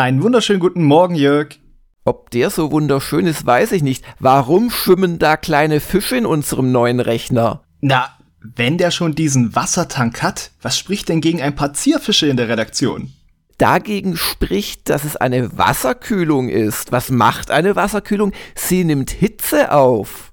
Einen 0.00 0.22
wunderschönen 0.22 0.60
guten 0.60 0.82
Morgen, 0.82 1.14
Jörg. 1.14 1.58
Ob 2.06 2.30
der 2.30 2.48
so 2.48 2.72
wunderschön 2.72 3.26
ist, 3.26 3.44
weiß 3.44 3.72
ich 3.72 3.82
nicht. 3.82 4.02
Warum 4.18 4.70
schwimmen 4.70 5.18
da 5.18 5.36
kleine 5.36 5.78
Fische 5.78 6.16
in 6.16 6.24
unserem 6.24 6.72
neuen 6.72 7.00
Rechner? 7.00 7.64
Na, 7.82 8.08
wenn 8.40 8.78
der 8.78 8.92
schon 8.92 9.14
diesen 9.14 9.54
Wassertank 9.54 10.22
hat, 10.22 10.52
was 10.62 10.78
spricht 10.78 11.10
denn 11.10 11.20
gegen 11.20 11.42
ein 11.42 11.54
paar 11.54 11.74
Zierfische 11.74 12.28
in 12.28 12.38
der 12.38 12.48
Redaktion? 12.48 13.12
Dagegen 13.58 14.16
spricht, 14.16 14.88
dass 14.88 15.04
es 15.04 15.16
eine 15.16 15.58
Wasserkühlung 15.58 16.48
ist. 16.48 16.92
Was 16.92 17.10
macht 17.10 17.50
eine 17.50 17.76
Wasserkühlung? 17.76 18.32
Sie 18.54 18.84
nimmt 18.84 19.10
Hitze 19.10 19.70
auf. 19.70 20.32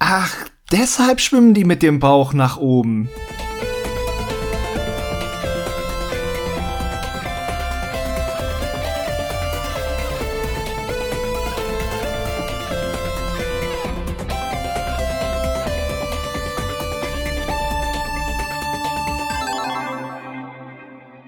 Ach, 0.00 0.34
deshalb 0.72 1.20
schwimmen 1.20 1.54
die 1.54 1.62
mit 1.62 1.84
dem 1.84 2.00
Bauch 2.00 2.32
nach 2.32 2.56
oben. 2.56 3.08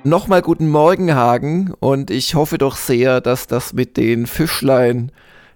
Nochmal 0.09 0.41
guten 0.41 0.71
Morgen, 0.71 1.15
Hagen. 1.15 1.75
Und 1.81 2.11
ich 2.11 2.35
hoffe 2.35 2.57
doch 2.57 2.77
sehr, 2.77 3.21
dass 3.21 3.47
das 3.47 3.75
mit 3.75 3.99
den 3.99 4.27
Fischlein 4.27 5.13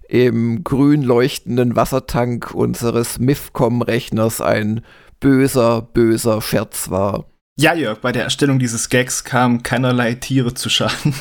im 0.06 0.62
grün 0.62 1.01
leuchtenden 1.01 1.75
Wassertank 1.75 2.55
unseres 2.55 3.19
MIFCOM-Rechners 3.19 4.42
ein 4.42 4.83
böser, 5.20 5.80
böser 5.80 6.42
Scherz 6.42 6.91
war. 6.91 7.25
Ja, 7.59 7.74
Jörg, 7.74 7.98
bei 7.98 8.12
der 8.12 8.24
Erstellung 8.24 8.59
dieses 8.59 8.88
Gags 8.88 9.24
kamen 9.24 9.62
keinerlei 9.62 10.15
Tiere 10.15 10.55
zu 10.55 10.70
Schaden. 10.70 11.15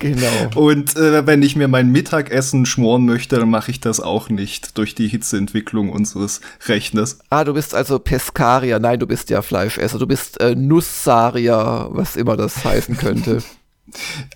Genau. 0.00 0.50
Und 0.54 0.96
äh, 0.96 1.26
wenn 1.26 1.42
ich 1.42 1.56
mir 1.56 1.66
mein 1.66 1.90
Mittagessen 1.90 2.66
schmoren 2.66 3.06
möchte, 3.06 3.38
dann 3.38 3.48
mache 3.48 3.70
ich 3.70 3.80
das 3.80 4.00
auch 4.00 4.28
nicht 4.28 4.76
durch 4.76 4.94
die 4.94 5.08
Hitzeentwicklung 5.08 5.88
unseres 5.88 6.42
Rechners. 6.66 7.20
Ah, 7.30 7.44
du 7.44 7.54
bist 7.54 7.74
also 7.74 7.98
Peskarier. 7.98 8.80
Nein, 8.80 8.98
du 8.98 9.06
bist 9.06 9.30
ja 9.30 9.40
Fleischesser. 9.40 9.98
Du 9.98 10.06
bist 10.06 10.38
äh, 10.42 10.54
Nussarier, 10.54 11.88
was 11.90 12.16
immer 12.16 12.36
das 12.36 12.62
heißen 12.64 12.98
könnte. 12.98 13.42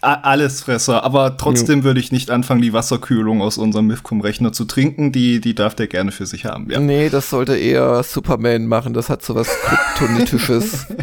Allesfresser, 0.01 1.03
aber 1.05 1.37
trotzdem 1.37 1.81
ja. 1.81 1.85
würde 1.85 2.01
ich 2.01 2.13
nicht 2.13 2.31
anfangen, 2.31 2.63
die 2.63 2.73
Wasserkühlung 2.73 3.43
aus 3.43 3.59
unserem 3.59 3.87
Mifcom-Rechner 3.87 4.53
zu 4.53 4.65
trinken. 4.65 5.13
Die, 5.13 5.41
die 5.41 5.55
darf 5.55 5.75
der 5.75 5.87
gerne 5.87 6.13
für 6.13 6.27
sich 6.27 6.45
haben, 6.45 6.71
ja. 6.71 6.81
Nee, 6.81 7.09
das 7.09 7.31
sollte 7.31 7.57
eher 7.57 8.03
Superman 8.03 8.67
machen. 8.67 8.95
Das 8.95 9.09
hat 9.09 9.23
so 9.23 9.35
was 9.35 9.49
Kryptonitisches. 9.49 10.87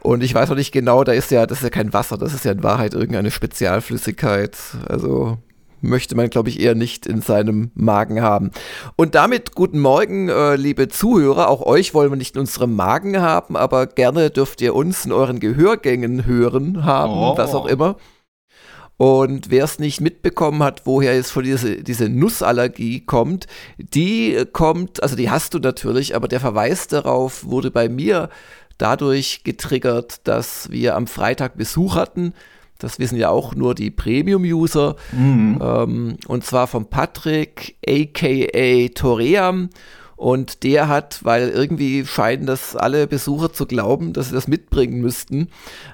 Und 0.00 0.22
ich 0.22 0.32
weiß 0.32 0.50
noch 0.50 0.56
nicht 0.56 0.70
genau, 0.70 1.02
da 1.02 1.12
ist 1.12 1.32
ja, 1.32 1.46
das 1.46 1.58
ist 1.58 1.64
ja 1.64 1.70
kein 1.70 1.92
Wasser, 1.92 2.16
das 2.16 2.32
ist 2.32 2.44
ja 2.44 2.52
in 2.52 2.62
Wahrheit 2.62 2.94
irgendeine 2.94 3.32
Spezialflüssigkeit. 3.32 4.56
Also 4.88 5.38
möchte 5.86 6.14
man, 6.14 6.30
glaube 6.30 6.48
ich, 6.48 6.60
eher 6.60 6.74
nicht 6.74 7.06
in 7.06 7.22
seinem 7.22 7.70
Magen 7.74 8.22
haben. 8.22 8.50
Und 8.96 9.14
damit 9.14 9.54
guten 9.54 9.80
Morgen, 9.80 10.28
äh, 10.28 10.56
liebe 10.56 10.88
Zuhörer. 10.88 11.48
Auch 11.48 11.62
euch 11.62 11.94
wollen 11.94 12.10
wir 12.10 12.16
nicht 12.16 12.34
in 12.34 12.40
unserem 12.40 12.74
Magen 12.74 13.20
haben, 13.20 13.56
aber 13.56 13.86
gerne 13.86 14.30
dürft 14.30 14.60
ihr 14.60 14.74
uns 14.74 15.04
in 15.04 15.12
euren 15.12 15.40
Gehörgängen 15.40 16.26
hören 16.26 16.84
haben, 16.84 17.12
oh. 17.12 17.36
was 17.36 17.54
auch 17.54 17.66
immer. 17.66 17.96
Und 18.98 19.50
wer 19.50 19.64
es 19.64 19.78
nicht 19.78 20.00
mitbekommen 20.00 20.62
hat, 20.62 20.82
woher 20.86 21.14
jetzt 21.14 21.30
von 21.30 21.44
diese, 21.44 21.82
diese 21.82 22.08
Nussallergie 22.08 23.00
kommt, 23.00 23.46
die 23.76 24.44
kommt, 24.52 25.02
also 25.02 25.16
die 25.16 25.30
hast 25.30 25.52
du 25.52 25.58
natürlich, 25.58 26.16
aber 26.16 26.28
der 26.28 26.40
Verweis 26.40 26.88
darauf 26.88 27.44
wurde 27.44 27.70
bei 27.70 27.90
mir 27.90 28.30
dadurch 28.78 29.44
getriggert, 29.44 30.26
dass 30.26 30.70
wir 30.70 30.96
am 30.96 31.06
Freitag 31.06 31.56
Besuch 31.58 31.94
hatten 31.94 32.32
das 32.78 32.98
wissen 32.98 33.18
ja 33.18 33.30
auch 33.30 33.54
nur 33.54 33.74
die 33.74 33.90
Premium-User. 33.90 34.96
Mhm. 35.12 35.60
Ähm, 35.62 36.16
und 36.26 36.44
zwar 36.44 36.66
von 36.66 36.86
Patrick, 36.86 37.76
aka 37.86 38.88
Toream. 38.94 39.70
Und 40.16 40.62
der 40.62 40.88
hat, 40.88 41.24
weil 41.24 41.50
irgendwie 41.50 42.06
scheinen 42.06 42.46
das 42.46 42.74
alle 42.74 43.06
Besucher 43.06 43.52
zu 43.52 43.66
glauben, 43.66 44.14
dass 44.14 44.28
sie 44.28 44.34
das 44.34 44.48
mitbringen 44.48 45.02
müssten, 45.02 45.48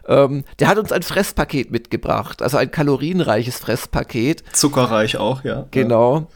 ähm, 0.06 0.44
der 0.60 0.69
hat 0.69 0.78
uns 0.78 0.92
ein 0.92 1.03
Fresspaket 1.03 1.72
mitgebracht, 1.72 2.41
also 2.41 2.56
ein 2.56 2.71
kalorienreiches 2.71 3.59
Fresspaket. 3.59 4.44
Zuckerreich 4.53 5.16
auch, 5.16 5.42
ja. 5.42 5.66
Genau. 5.72 6.28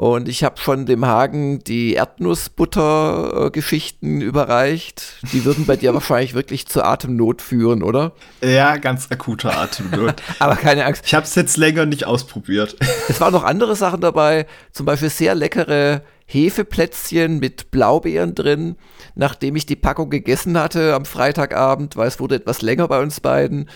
Und 0.00 0.28
ich 0.30 0.42
habe 0.44 0.58
schon 0.58 0.86
dem 0.86 1.04
Hagen 1.04 1.62
die 1.62 1.92
Erdnussbutter-Geschichten 1.92 4.22
überreicht. 4.22 5.18
Die 5.34 5.44
würden 5.44 5.66
bei 5.66 5.76
dir 5.76 5.92
wahrscheinlich 6.00 6.32
wirklich 6.32 6.66
zur 6.66 6.86
Atemnot 6.86 7.42
führen, 7.42 7.82
oder? 7.82 8.12
Ja, 8.40 8.78
ganz 8.78 9.08
akute 9.10 9.54
Atemnot. 9.54 10.22
Aber 10.38 10.56
keine 10.56 10.86
Angst. 10.86 11.02
Ich 11.04 11.12
habe 11.12 11.26
es 11.26 11.34
jetzt 11.34 11.58
länger 11.58 11.84
nicht 11.84 12.06
ausprobiert. 12.06 12.76
es 13.10 13.20
waren 13.20 13.34
noch 13.34 13.44
andere 13.44 13.76
Sachen 13.76 14.00
dabei, 14.00 14.46
zum 14.72 14.86
Beispiel 14.86 15.10
sehr 15.10 15.34
leckere 15.34 16.00
Hefeplätzchen 16.24 17.38
mit 17.38 17.70
Blaubeeren 17.70 18.34
drin, 18.34 18.76
nachdem 19.16 19.54
ich 19.54 19.66
die 19.66 19.76
Packung 19.76 20.08
gegessen 20.08 20.58
hatte 20.58 20.94
am 20.94 21.04
Freitagabend, 21.04 21.98
weil 21.98 22.08
es 22.08 22.20
wurde 22.20 22.36
etwas 22.36 22.62
länger 22.62 22.88
bei 22.88 23.02
uns 23.02 23.20
beiden 23.20 23.68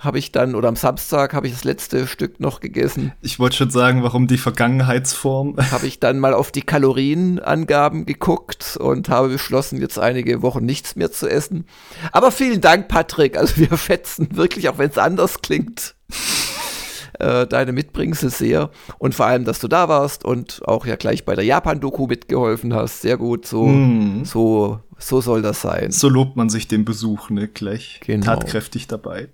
habe 0.00 0.18
ich 0.18 0.32
dann, 0.32 0.54
oder 0.54 0.68
am 0.68 0.76
Samstag 0.76 1.34
habe 1.34 1.46
ich 1.46 1.52
das 1.52 1.62
letzte 1.62 2.06
Stück 2.06 2.40
noch 2.40 2.60
gegessen. 2.60 3.12
Ich 3.20 3.38
wollte 3.38 3.56
schon 3.56 3.70
sagen, 3.70 4.02
warum 4.02 4.26
die 4.26 4.38
Vergangenheitsform? 4.38 5.56
Habe 5.70 5.86
ich 5.86 6.00
dann 6.00 6.18
mal 6.18 6.32
auf 6.32 6.50
die 6.50 6.62
Kalorienangaben 6.62 8.06
geguckt 8.06 8.78
und 8.80 9.10
habe 9.10 9.28
beschlossen, 9.28 9.80
jetzt 9.80 9.98
einige 9.98 10.40
Wochen 10.40 10.64
nichts 10.64 10.96
mehr 10.96 11.12
zu 11.12 11.28
essen. 11.28 11.66
Aber 12.12 12.30
vielen 12.32 12.62
Dank, 12.62 12.88
Patrick. 12.88 13.36
Also 13.36 13.58
wir 13.58 13.76
schätzen 13.76 14.36
wirklich, 14.36 14.68
auch 14.70 14.78
wenn 14.78 14.88
es 14.88 14.96
anders 14.96 15.42
klingt, 15.42 15.94
äh, 17.18 17.46
deine 17.46 17.72
Mitbringsel 17.72 18.30
sehr. 18.30 18.70
Und 18.98 19.14
vor 19.14 19.26
allem, 19.26 19.44
dass 19.44 19.58
du 19.58 19.68
da 19.68 19.88
warst 19.90 20.24
und 20.24 20.62
auch 20.64 20.86
ja 20.86 20.96
gleich 20.96 21.26
bei 21.26 21.34
der 21.34 21.44
Japan-Doku 21.44 22.06
mitgeholfen 22.06 22.72
hast. 22.74 23.02
Sehr 23.02 23.18
gut, 23.18 23.46
so, 23.46 23.66
mm. 23.66 24.24
so, 24.24 24.80
so 24.98 25.20
soll 25.20 25.42
das 25.42 25.60
sein. 25.60 25.90
So 25.90 26.08
lobt 26.08 26.36
man 26.36 26.48
sich 26.48 26.68
den 26.68 26.86
Besuch, 26.86 27.28
ne? 27.28 27.48
Gleich 27.48 28.00
genau. 28.02 28.24
tatkräftig 28.24 28.86
dabei. 28.86 29.28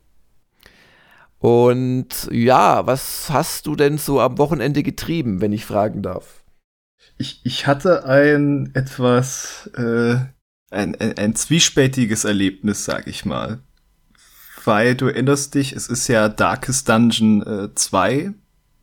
Und 1.38 2.28
ja, 2.30 2.86
was 2.86 3.28
hast 3.30 3.66
du 3.66 3.76
denn 3.76 3.98
so 3.98 4.20
am 4.20 4.38
Wochenende 4.38 4.82
getrieben, 4.82 5.40
wenn 5.40 5.52
ich 5.52 5.66
fragen 5.66 6.02
darf? 6.02 6.44
Ich, 7.18 7.40
ich 7.44 7.66
hatte 7.66 8.04
ein 8.04 8.70
etwas, 8.74 9.70
äh, 9.76 10.16
ein, 10.70 10.94
ein, 10.96 11.16
ein 11.16 11.34
zwiespältiges 11.34 12.24
Erlebnis, 12.24 12.84
sag 12.84 13.06
ich 13.06 13.24
mal. 13.24 13.60
Weil 14.64 14.94
du 14.94 15.06
erinnerst 15.06 15.54
dich, 15.54 15.72
es 15.72 15.88
ist 15.88 16.08
ja 16.08 16.28
Darkest 16.28 16.88
Dungeon 16.88 17.42
äh, 17.46 17.74
2 17.74 18.34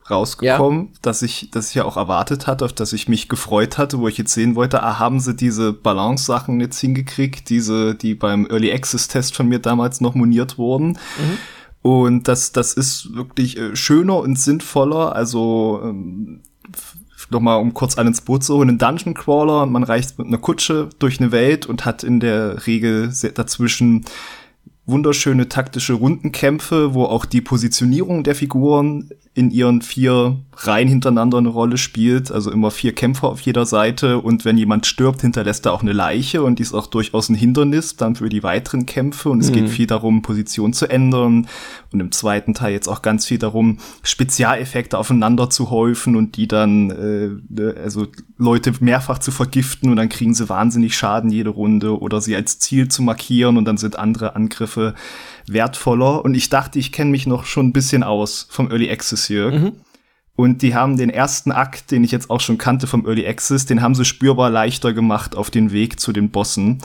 rausgekommen, 0.10 0.88
ja. 0.88 1.00
dass 1.02 1.22
ich, 1.22 1.50
dass 1.52 1.70
ich 1.70 1.76
ja 1.76 1.86
auch 1.86 1.98
erwartet 1.98 2.48
hatte, 2.48 2.66
auf 2.66 2.74
das 2.74 2.94
ich 2.94 3.08
mich 3.08 3.30
gefreut 3.30 3.78
hatte, 3.78 4.00
wo 4.00 4.08
ich 4.08 4.18
jetzt 4.18 4.34
sehen 4.34 4.56
wollte, 4.56 4.84
ah, 4.84 5.00
haben 5.00 5.20
sie 5.20 5.36
diese 5.36 5.74
Balance-Sachen 5.74 6.60
jetzt 6.60 6.80
hingekriegt, 6.80 7.50
diese, 7.50 7.96
die 7.96 8.16
beim 8.16 8.46
Early 8.48 8.72
Access 8.72 9.08
Test 9.08 9.36
von 9.36 9.48
mir 9.48 9.60
damals 9.60 10.02
noch 10.02 10.16
moniert 10.16 10.58
wurden. 10.58 10.90
Mhm. 10.90 11.38
Und 11.84 12.30
das, 12.30 12.54
das 12.54 12.74
ist 12.74 13.14
wirklich 13.14 13.58
äh, 13.58 13.76
schöner 13.76 14.18
und 14.18 14.40
sinnvoller. 14.40 15.16
Also 15.16 15.82
ähm, 15.84 16.42
nochmal, 17.30 17.60
um 17.60 17.74
kurz 17.74 17.98
einen 17.98 18.08
ins 18.08 18.22
Boot 18.22 18.44
zu 18.44 18.56
holen, 18.56 18.70
ein 18.70 18.78
Dungeon 18.78 19.14
Crawler. 19.14 19.66
Man 19.66 19.84
reist 19.84 20.18
mit 20.18 20.28
einer 20.28 20.38
Kutsche 20.38 20.90
durch 20.98 21.20
eine 21.20 21.34
Welt 21.34 21.66
und 21.66 21.84
hat 21.84 22.04
in 22.04 22.22
der 22.22 22.66
Regel 22.66 23.12
dazwischen 23.36 24.06
wunderschöne 24.86 25.48
taktische 25.48 25.94
Rundenkämpfe, 25.94 26.94
wo 26.94 27.06
auch 27.06 27.26
die 27.26 27.42
Positionierung 27.42 28.24
der 28.24 28.36
Figuren 28.36 29.10
in 29.36 29.50
ihren 29.50 29.82
vier 29.82 30.38
Reihen 30.56 30.88
hintereinander 30.88 31.40
eine 31.40 31.50
Rolle 31.50 31.78
spielt. 31.78 32.32
Also 32.32 32.52
immer 32.52 32.70
vier 32.70 32.94
Kämpfer 32.94 33.30
auf 33.30 33.42
jeder 33.42 33.66
Seite. 33.66 34.20
Und 34.20 34.46
wenn 34.46 34.60
jemand 34.60 34.86
stirbt, 34.86 35.22
hinterlässt 35.22 35.66
er 35.66 35.74
auch 35.74 35.82
eine 35.82 35.94
Leiche. 35.94 36.44
Und 36.44 36.60
die 36.60 36.64
ist 36.64 36.74
auch 36.76 36.86
durchaus 36.86 37.30
ein 37.30 37.36
Hindernis 37.36 37.96
dann 37.96 38.16
für 38.16 38.30
die 38.30 38.44
weiteren 38.44 38.86
Kämpfe. 38.86 39.30
Und 39.30 39.40
es 39.40 39.50
mhm. 39.50 39.54
geht 39.54 39.70
viel 39.70 39.88
darum, 39.88 40.22
Position 40.22 40.74
zu 40.74 40.88
ändern. 40.88 41.48
Und 41.92 42.00
im 42.00 42.12
zweiten 42.12 42.54
Teil 42.54 42.74
jetzt 42.74 42.88
auch 42.88 43.02
ganz 43.02 43.26
viel 43.26 43.40
darum, 43.40 43.80
Spezialeffekte 44.04 45.00
aufeinander 45.00 45.50
zu 45.50 45.72
häufen 45.72 46.16
und 46.16 46.38
die 46.38 46.48
dann, 46.48 46.92
äh, 46.92 47.30
ne, 47.50 47.76
also 47.84 48.06
Leute 48.38 48.74
mehrfach 48.82 49.18
zu 49.18 49.32
vergiften. 49.32 49.90
Und 49.90 49.96
dann 49.96 50.10
kriegen 50.10 50.36
sie 50.36 50.48
wahnsinnig 50.48 50.96
Schaden 50.96 51.32
jede 51.32 51.50
Runde. 51.50 52.00
Oder 52.00 52.22
sie 52.22 52.36
als 52.36 52.60
Ziel 52.60 52.88
zu 52.88 53.02
markieren. 53.02 53.58
Und 53.58 53.66
dann 53.66 53.78
sind 53.78 53.98
andere 53.98 54.36
Angriffe 54.36 54.73
wertvoller. 55.48 56.24
Und 56.24 56.36
ich 56.36 56.50
dachte, 56.50 56.80
ich 56.80 56.92
kenne 56.92 57.12
mich 57.12 57.28
noch 57.28 57.46
schon 57.46 57.68
ein 57.68 57.74
bisschen 57.74 58.04
aus 58.04 58.48
vom 58.50 58.70
Early 58.70 58.90
Access 58.90 59.26
hier. 59.26 59.52
Mhm. 59.52 59.72
Und 60.36 60.62
die 60.62 60.74
haben 60.74 60.98
den 60.98 61.10
ersten 61.10 61.52
Akt, 61.52 61.92
den 61.92 62.04
ich 62.04 62.12
jetzt 62.12 62.30
auch 62.30 62.40
schon 62.40 62.58
kannte 62.58 62.88
vom 62.88 63.06
Early 63.06 63.28
Access, 63.28 63.66
den 63.66 63.82
haben 63.82 63.94
sie 63.94 64.06
spürbar 64.06 64.50
leichter 64.50 64.94
gemacht 64.94 65.36
auf 65.36 65.52
den 65.52 65.72
Weg 65.72 66.00
zu 66.00 66.12
den 66.12 66.32
Bossen. 66.32 66.80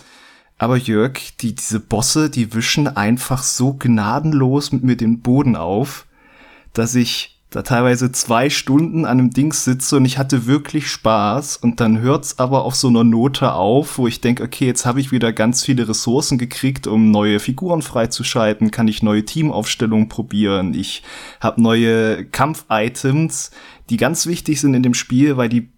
Aber 0.59 0.77
Jörg, 0.77 1.19
die, 1.41 1.55
diese 1.55 1.81
Bosse, 1.81 2.31
die 2.31 2.53
wischen 2.53 2.89
einfach 2.89 3.43
so 3.43 3.75
gnadenlos 3.75 4.73
mit 4.73 4.83
mir 4.83 4.97
den 4.97 5.21
Boden 5.21 5.57
auf, 5.57 6.07
dass 6.73 6.95
ich 6.95 7.38
da 7.51 7.63
teilweise 7.63 8.13
zwei 8.13 8.51
Stunden 8.51 9.07
an 9.07 9.19
einem 9.19 9.31
Ding 9.31 9.55
sitze 9.55 9.97
und 9.97 10.05
ich 10.05 10.19
hatte 10.19 10.47
wirklich 10.47 10.91
Spaß 10.91 11.57
und 11.57 11.81
dann 11.81 11.99
hört's 11.99 12.39
aber 12.39 12.65
auf 12.65 12.75
so 12.75 12.89
einer 12.89 13.05
Note 13.05 13.55
auf, 13.55 13.97
wo 13.97 14.07
ich 14.07 14.21
denke, 14.21 14.43
okay, 14.43 14.67
jetzt 14.67 14.85
habe 14.85 15.01
ich 15.01 15.13
wieder 15.13 15.33
ganz 15.33 15.65
viele 15.65 15.89
Ressourcen 15.89 16.37
gekriegt, 16.37 16.87
um 16.87 17.11
neue 17.11 17.41
Figuren 17.41 17.81
freizuschalten, 17.81 18.71
kann 18.71 18.87
ich 18.87 19.03
neue 19.03 19.25
Teamaufstellungen 19.25 20.11
probieren, 20.11 20.75
ich 20.75 21.03
habe 21.41 21.63
neue 21.63 22.27
Kampf-Items, 22.27 23.51
die 23.89 23.97
ganz 23.97 24.27
wichtig 24.27 24.61
sind 24.61 24.75
in 24.75 24.83
dem 24.83 24.95
Spiel, 24.95 25.39
weil 25.39 25.49
die 25.49 25.71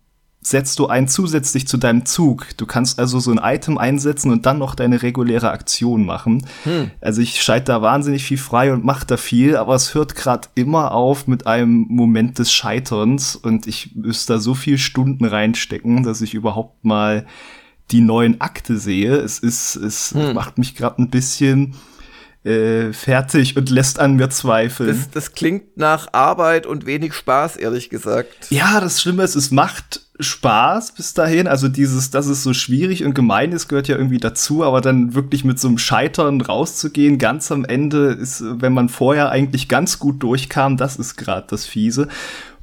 setzt 0.43 0.79
du 0.79 0.87
ein 0.87 1.07
zusätzlich 1.07 1.69
zu 1.69 1.77
deinem 1.77 2.07
Zug. 2.07 2.57
Du 2.57 2.65
kannst 2.65 2.99
also 2.99 3.21
so 3.21 3.31
ein 3.31 3.41
Item 3.43 3.77
einsetzen 3.77 4.31
und 4.31 4.47
dann 4.47 4.59
noch 4.59 4.75
deine 4.75 5.03
reguläre 5.03 5.51
Aktion 5.51 6.07
machen. 6.07 6.47
Hm. 6.65 6.91
Also 7.01 7.21
ich 7.21 7.43
schalte 7.43 7.67
da 7.67 7.83
wahnsinnig 7.83 8.25
viel 8.25 8.39
frei 8.39 8.73
und 8.73 8.85
mache 8.85 9.07
da 9.07 9.19
viel, 9.19 9.57
aber 9.57 9.75
es 9.75 9.95
hört 9.95 10.15
gerade 10.15 10.49
immer 10.55 10.93
auf 10.93 11.27
mit 11.27 11.47
einem 11.47 11.87
Moment 11.91 12.39
des 12.39 12.53
Scheiterns 12.53 13.37
und 13.37 13.67
ich 13.67 13.95
müsste 13.95 14.35
da 14.35 14.39
so 14.39 14.55
viel 14.55 14.79
Stunden 14.79 15.27
reinstecken, 15.27 16.05
dass 16.05 16.23
ich 16.23 16.33
überhaupt 16.33 16.85
mal 16.85 17.27
die 17.91 18.01
neuen 18.01 18.41
Akte 18.41 18.79
sehe. 18.79 19.17
Es 19.17 19.41
ist, 19.41 19.77
es 19.77 20.13
hm. 20.15 20.33
macht 20.33 20.57
mich 20.57 20.75
gerade 20.75 21.03
ein 21.03 21.11
bisschen 21.11 21.75
äh, 22.45 22.93
fertig 22.93 23.57
und 23.57 23.69
lässt 23.69 23.99
an 23.99 24.15
mir 24.15 24.31
zweifeln. 24.31 24.89
Das, 24.89 25.11
das 25.11 25.33
klingt 25.33 25.77
nach 25.77 26.09
Arbeit 26.13 26.67
und 26.67 26.87
wenig 26.87 27.15
Spaß, 27.15 27.57
ehrlich 27.57 27.91
gesagt. 27.91 28.51
Ja, 28.51 28.81
das 28.81 29.01
Schlimme 29.03 29.25
ist, 29.25 29.35
es 29.35 29.51
macht 29.51 30.01
Spaß 30.21 30.93
bis 30.93 31.15
dahin. 31.15 31.47
Also 31.47 31.69
dieses, 31.69 32.11
dass 32.11 32.27
es 32.27 32.43
so 32.43 32.55
schwierig 32.55 33.05
und 33.05 33.15
gemein 33.15 33.53
ist, 33.53 33.69
gehört 33.69 33.89
ja 33.89 33.97
irgendwie 33.97 34.19
dazu, 34.19 34.65
aber 34.65 34.81
dann 34.81 35.15
wirklich 35.15 35.45
mit 35.45 35.59
so 35.59 35.69
einem 35.69 35.79
Scheitern 35.79 36.41
rauszugehen, 36.41 37.19
ganz 37.19 37.51
am 37.53 37.65
Ende 37.65 38.13
ist, 38.13 38.43
wenn 38.43 38.73
man 38.73 38.89
vorher 38.89 39.31
eigentlich 39.31 39.69
ganz 39.69 39.99
gut 39.99 40.23
durchkam, 40.23 40.77
das 40.77 40.97
ist 40.97 41.17
gerade 41.17 41.47
das 41.51 41.67
Fiese. 41.67 42.09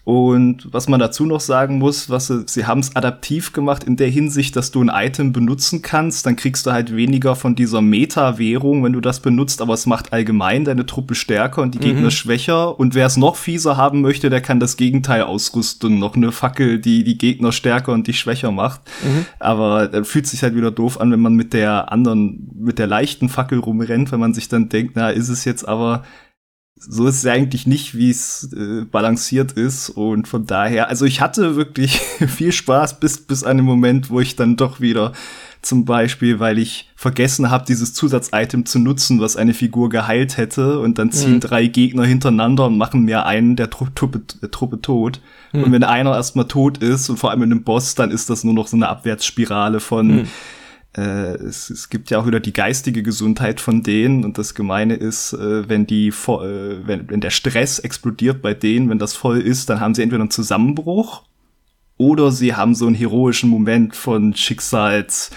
Und 0.08 0.70
was 0.72 0.88
man 0.88 1.02
dazu 1.02 1.26
noch 1.26 1.42
sagen 1.42 1.80
muss, 1.80 2.10
was 2.10 2.28
sie, 2.28 2.44
sie 2.46 2.66
haben 2.66 2.80
es 2.80 2.96
adaptiv 2.96 3.52
gemacht 3.52 3.84
in 3.84 3.98
der 3.98 4.08
Hinsicht, 4.08 4.56
dass 4.56 4.72
du 4.72 4.82
ein 4.82 4.88
Item 4.88 5.34
benutzen 5.34 5.82
kannst, 5.82 6.26
dann 6.26 6.38
kriegst 6.38 6.66
du 6.66 6.72
halt 6.72 6.96
weniger 6.96 7.36
von 7.36 7.56
dieser 7.56 7.82
Meta-Währung, 7.82 8.86
wenn 8.86 8.94
du 8.94 9.02
das 9.02 9.20
benutzt, 9.20 9.62
aber 9.62 9.74
es 9.74 9.86
macht 9.86 10.14
allgemein 10.14 10.64
deine 10.64 10.86
Truppe 10.86 11.14
stärker 11.14 11.62
und 11.62 11.74
die 11.74 11.80
mhm. 11.80 11.84
Gegner 11.84 12.12
schwächer. 12.12 12.80
Und 12.80 12.96
wer 12.96 13.06
es 13.06 13.18
noch 13.18 13.36
fieser 13.36 13.76
haben 13.76 14.00
möchte, 14.00 14.30
der 14.30 14.40
kann 14.40 14.62
das 14.62 14.78
Gegenteil 14.78 15.24
ausrüsten. 15.24 16.00
Noch 16.00 16.16
eine 16.16 16.32
Fackel, 16.32 16.80
die 16.80 17.04
die 17.04 17.18
Gegner 17.18 17.52
stärker 17.52 17.92
und 17.92 18.08
die 18.08 18.14
schwächer 18.14 18.54
macht. 18.54 18.80
Mhm. 19.04 19.26
Aber 19.40 19.90
dann 19.90 20.06
fühlt 20.06 20.26
sich 20.26 20.42
halt 20.42 20.56
wieder 20.56 20.72
doof 20.72 21.02
an, 21.02 21.12
wenn 21.12 21.20
man 21.20 21.34
mit 21.34 21.52
der 21.52 21.92
anderen, 21.92 22.50
mit 22.58 22.80
der 22.80 22.88
leichten 22.88 23.28
Fackel 23.28 23.60
rumrennt, 23.60 24.14
wenn 24.14 24.22
man 24.22 24.34
sich 24.34 24.48
dann 24.48 24.70
denkt, 24.70 24.94
na, 24.96 25.10
ist 25.10 25.28
es 25.28 25.44
jetzt 25.44 25.68
aber 25.68 26.04
so 26.80 27.08
ist 27.08 27.18
es 27.18 27.26
eigentlich 27.26 27.68
nicht, 27.68 27.96
wie 27.96 28.10
es 28.10 28.50
äh, 28.54 28.86
balanciert 28.86 29.54
ist. 29.54 29.90
Und 29.90 30.28
von 30.28 30.46
daher, 30.46 30.90
also 30.90 31.06
ich 31.06 31.22
hatte 31.22 31.56
wirklich 31.56 32.00
viel 32.28 32.52
Spaß 32.52 33.00
bis, 33.00 33.20
bis 33.22 33.44
an 33.44 33.58
den 33.58 33.66
Moment, 33.66 34.10
wo 34.10 34.20
ich 34.20 34.36
dann 34.36 34.58
doch 34.58 34.80
wieder 34.80 35.14
zum 35.62 35.86
Beispiel, 35.86 36.40
weil 36.40 36.60
ich 36.60 36.90
vergessen 36.96 37.50
habe, 37.50 37.66
dieses 37.68 37.94
Zusatzitem 37.94 38.66
zu 38.66 38.80
nutzen, 38.80 39.20
was 39.20 39.36
eine 39.36 39.54
Figur 39.54 39.90
geheilt 39.90 40.38
hätte. 40.38 40.80
Und 40.80 41.00
dann 41.00 41.12
ziehen 41.12 41.36
mhm. 41.36 41.40
drei 41.42 41.68
Gegner 41.68 42.06
hintereinander 42.06 42.68
und 42.68 42.78
machen 42.78 43.04
mir 43.04 43.26
einen 43.26 43.56
der 43.56 43.70
Tru 43.70 43.88
Truppe, 43.94 44.22
äh, 44.42 44.48
Truppe 44.48 44.82
tot. 44.82 45.20
Mhm. 45.54 45.64
Und 45.64 45.72
wenn 45.72 45.84
einer 45.84 46.16
erstmal 46.16 46.48
tot 46.48 46.78
ist 46.78 47.10
und 47.10 47.18
vor 47.18 47.32
allem 47.32 47.44
in 47.44 47.52
einem 47.52 47.64
Boss, 47.64 47.96
dann 47.96 48.12
ist 48.12 48.30
das 48.30 48.44
nur 48.44 48.54
noch 48.54 48.68
so 48.68 48.78
eine 48.78 48.88
Abwärtsspirale 48.88 49.80
von 49.80 50.08
mhm 50.08 50.28
es, 51.02 51.70
es 51.70 51.90
gibt 51.90 52.10
ja 52.10 52.20
auch 52.20 52.26
wieder 52.26 52.40
die 52.40 52.54
geistige 52.54 53.04
Gesundheit 53.04 53.62
von 53.62 53.84
denen 53.84 54.26
und 54.26 54.38
das 54.38 54.56
Gemeine 54.56 54.96
ist, 54.96 55.34
äh, 55.34 55.70
wenn 55.70 55.86
die 55.86 56.08
äh, 56.08 56.88
wenn, 56.88 57.10
wenn 57.10 57.22
der 57.22 57.30
Stress 57.30 57.80
explodiert 57.80 58.42
bei 58.42 58.54
denen, 58.54 58.90
wenn 58.90 59.00
das 59.00 59.14
voll 59.14 59.40
ist, 59.40 59.70
dann 59.70 59.80
haben 59.80 59.94
sie 59.94 60.02
entweder 60.02 60.22
einen 60.22 60.32
Zusammenbruch 60.32 61.24
oder 61.98 62.32
sie 62.32 62.56
haben 62.56 62.76
so 62.76 62.88
einen 62.88 62.96
heroischen 62.96 63.50
Moment 63.50 63.96
von 63.96 64.36
Schicksals 64.36 65.32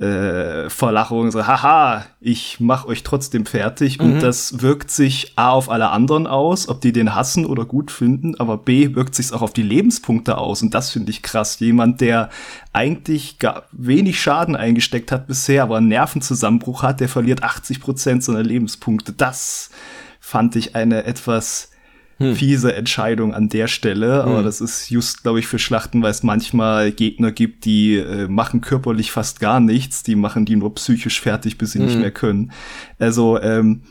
äh, 0.00 0.68
Verlachung, 0.70 1.30
so, 1.30 1.46
haha, 1.46 2.04
ich 2.20 2.58
mach 2.58 2.84
euch 2.84 3.04
trotzdem 3.04 3.46
fertig. 3.46 3.98
Mhm. 3.98 4.04
Und 4.04 4.22
das 4.22 4.60
wirkt 4.60 4.90
sich 4.90 5.32
A 5.36 5.50
auf 5.50 5.70
alle 5.70 5.90
anderen 5.90 6.26
aus, 6.26 6.68
ob 6.68 6.80
die 6.80 6.92
den 6.92 7.14
hassen 7.14 7.46
oder 7.46 7.64
gut 7.64 7.90
finden, 7.90 8.34
aber 8.40 8.58
B 8.58 8.94
wirkt 8.96 9.14
sich 9.14 9.32
auch 9.32 9.42
auf 9.42 9.52
die 9.52 9.62
Lebenspunkte 9.62 10.36
aus. 10.36 10.62
Und 10.62 10.74
das 10.74 10.90
finde 10.90 11.10
ich 11.10 11.22
krass. 11.22 11.60
Jemand, 11.60 12.00
der 12.00 12.30
eigentlich 12.72 13.38
gar 13.38 13.64
wenig 13.70 14.20
Schaden 14.20 14.56
eingesteckt 14.56 15.12
hat 15.12 15.28
bisher, 15.28 15.62
aber 15.62 15.76
einen 15.76 15.88
Nervenzusammenbruch 15.88 16.82
hat, 16.82 17.00
der 17.00 17.08
verliert 17.08 17.44
80 17.44 17.80
Prozent 17.80 18.24
seiner 18.24 18.42
Lebenspunkte. 18.42 19.12
Das 19.12 19.70
fand 20.18 20.56
ich 20.56 20.74
eine 20.74 21.04
etwas 21.04 21.70
hm. 22.18 22.34
fiese 22.34 22.74
Entscheidung 22.74 23.34
an 23.34 23.48
der 23.48 23.68
Stelle, 23.68 24.24
aber 24.24 24.38
hm. 24.38 24.44
das 24.44 24.60
ist 24.60 24.90
just, 24.90 25.22
glaube 25.22 25.40
ich, 25.40 25.46
für 25.46 25.58
Schlachten, 25.58 26.02
weil 26.02 26.10
es 26.10 26.22
manchmal 26.22 26.92
Gegner 26.92 27.32
gibt, 27.32 27.64
die 27.64 27.96
äh, 27.96 28.28
machen 28.28 28.60
körperlich 28.60 29.10
fast 29.10 29.40
gar 29.40 29.60
nichts, 29.60 30.02
die 30.02 30.16
machen 30.16 30.44
die 30.44 30.56
nur 30.56 30.74
psychisch 30.74 31.20
fertig, 31.20 31.58
bis 31.58 31.72
sie 31.72 31.80
hm. 31.80 31.86
nicht 31.86 31.98
mehr 31.98 32.12
können. 32.12 32.52
Also, 32.98 33.40
ähm, 33.40 33.82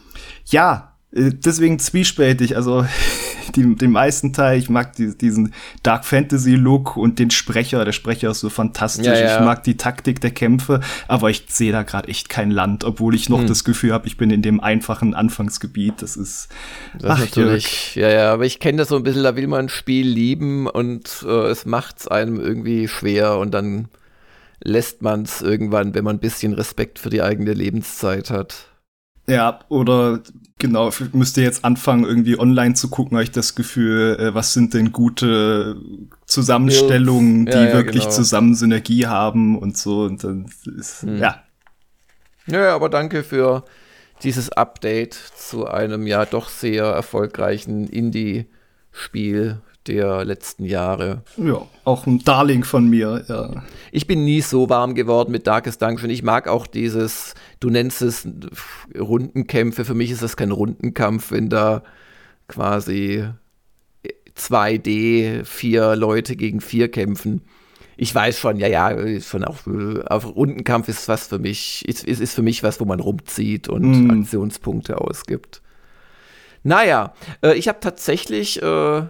ja, 0.45 0.92
deswegen 1.13 1.79
zwiespältig. 1.79 2.55
Also 2.55 2.85
die, 3.55 3.75
den 3.75 3.91
meisten 3.91 4.33
Teil, 4.33 4.57
ich 4.57 4.69
mag 4.69 4.95
die, 4.95 5.15
diesen 5.15 5.53
Dark 5.83 6.05
Fantasy 6.05 6.55
Look 6.55 6.97
und 6.97 7.19
den 7.19 7.31
Sprecher. 7.31 7.85
Der 7.85 7.91
Sprecher 7.91 8.31
ist 8.31 8.39
so 8.39 8.49
fantastisch. 8.49 9.05
Ja, 9.05 9.17
ja. 9.17 9.35
Ich 9.35 9.45
mag 9.45 9.63
die 9.63 9.77
Taktik 9.77 10.21
der 10.21 10.31
Kämpfe, 10.31 10.79
aber 11.07 11.29
ich 11.29 11.45
sehe 11.47 11.71
da 11.71 11.83
gerade 11.83 12.07
echt 12.07 12.29
kein 12.29 12.51
Land, 12.51 12.83
obwohl 12.83 13.15
ich 13.15 13.29
noch 13.29 13.41
hm. 13.41 13.47
das 13.47 13.63
Gefühl 13.63 13.93
habe, 13.93 14.07
ich 14.07 14.17
bin 14.17 14.31
in 14.31 14.41
dem 14.41 14.59
einfachen 14.59 15.13
Anfangsgebiet. 15.13 16.01
Das 16.01 16.17
ist 16.17 16.49
das 16.99 17.11
ach, 17.11 17.19
natürlich. 17.19 17.95
Jörg. 17.95 18.11
Ja, 18.11 18.17
ja, 18.17 18.33
aber 18.33 18.45
ich 18.45 18.59
kenne 18.59 18.79
das 18.79 18.89
so 18.89 18.95
ein 18.95 19.03
bisschen. 19.03 19.23
Da 19.23 19.35
will 19.35 19.47
man 19.47 19.65
ein 19.65 19.69
Spiel 19.69 20.07
lieben 20.07 20.67
und 20.67 21.25
äh, 21.27 21.47
es 21.47 21.65
macht 21.65 21.99
es 21.99 22.07
einem 22.07 22.39
irgendwie 22.39 22.87
schwer 22.87 23.37
und 23.37 23.51
dann 23.51 23.87
lässt 24.63 25.01
man 25.01 25.23
es 25.23 25.41
irgendwann, 25.41 25.93
wenn 25.93 26.05
man 26.05 26.15
ein 26.15 26.21
bisschen 26.21 26.53
Respekt 26.53 26.97
für 26.97 27.09
die 27.09 27.21
eigene 27.21 27.53
Lebenszeit 27.53 28.29
hat. 28.29 28.69
Ja, 29.27 29.59
oder 29.69 30.21
genau, 30.59 30.89
müsst 31.13 31.37
ihr 31.37 31.43
jetzt 31.43 31.65
anfangen, 31.65 32.05
irgendwie 32.05 32.39
online 32.39 32.73
zu 32.73 32.89
gucken, 32.89 33.17
habe 33.17 33.23
ich 33.23 33.31
das 33.31 33.55
Gefühl, 33.55 34.17
äh, 34.19 34.33
was 34.33 34.53
sind 34.53 34.73
denn 34.73 34.91
gute 34.91 35.77
Zusammenstellungen, 36.25 37.47
ja, 37.47 37.51
die 37.51 37.67
ja, 37.69 37.73
wirklich 37.73 38.03
genau. 38.03 38.15
zusammen 38.15 38.55
Synergie 38.55 39.07
haben 39.07 39.57
und 39.57 39.77
so. 39.77 40.03
Und 40.03 40.23
dann 40.23 40.45
ist, 40.77 41.03
hm. 41.03 41.17
ja. 41.17 41.43
Ja, 42.45 42.75
aber 42.75 42.89
danke 42.89 43.23
für 43.23 43.63
dieses 44.23 44.51
Update 44.51 45.13
zu 45.13 45.67
einem 45.67 46.07
ja 46.07 46.25
doch 46.25 46.49
sehr 46.49 46.85
erfolgreichen 46.85 47.87
Indie-Spiel 47.87 49.61
der 49.87 50.25
letzten 50.25 50.65
Jahre. 50.65 51.23
Ja, 51.37 51.67
auch 51.83 52.07
ein 52.07 52.19
Darling 52.19 52.63
von 52.63 52.89
mir, 52.89 53.23
ja. 53.27 53.63
Ich 53.91 54.07
bin 54.07 54.23
nie 54.23 54.41
so 54.41 54.69
warm 54.69 54.95
geworden 54.95 55.31
mit 55.31 55.47
Darkest 55.47 55.81
Dungeon. 55.81 56.09
Ich 56.09 56.23
mag 56.23 56.47
auch 56.47 56.67
dieses, 56.67 57.35
du 57.59 57.69
nennst 57.69 58.01
es 58.01 58.27
Rundenkämpfe. 58.97 59.85
Für 59.85 59.93
mich 59.93 60.11
ist 60.11 60.23
das 60.23 60.37
kein 60.37 60.51
Rundenkampf, 60.51 61.31
wenn 61.31 61.49
da 61.49 61.83
quasi 62.47 63.25
2D 64.37 65.43
vier 65.45 65.95
Leute 65.95 66.35
gegen 66.35 66.61
vier 66.61 66.89
kämpfen. 66.89 67.41
Ich 67.95 68.13
weiß 68.13 68.39
schon, 68.39 68.57
ja, 68.57 68.67
ja, 68.67 69.19
schon 69.21 69.43
auch 69.43 69.59
auf 70.07 70.35
Rundenkampf 70.35 70.87
ist 70.87 71.07
was 71.07 71.27
für 71.27 71.39
mich, 71.39 71.87
ist, 71.87 72.03
ist, 72.03 72.19
ist 72.19 72.33
für 72.33 72.41
mich 72.41 72.63
was, 72.63 72.79
wo 72.79 72.85
man 72.85 72.99
rumzieht 72.99 73.69
und 73.69 74.07
mm. 74.07 74.21
Aktionspunkte 74.21 74.99
ausgibt. 74.99 75.61
Naja, 76.63 77.13
äh, 77.43 77.53
ich 77.53 77.67
habe 77.67 77.79
tatsächlich 77.81 78.61
äh, 78.61 79.03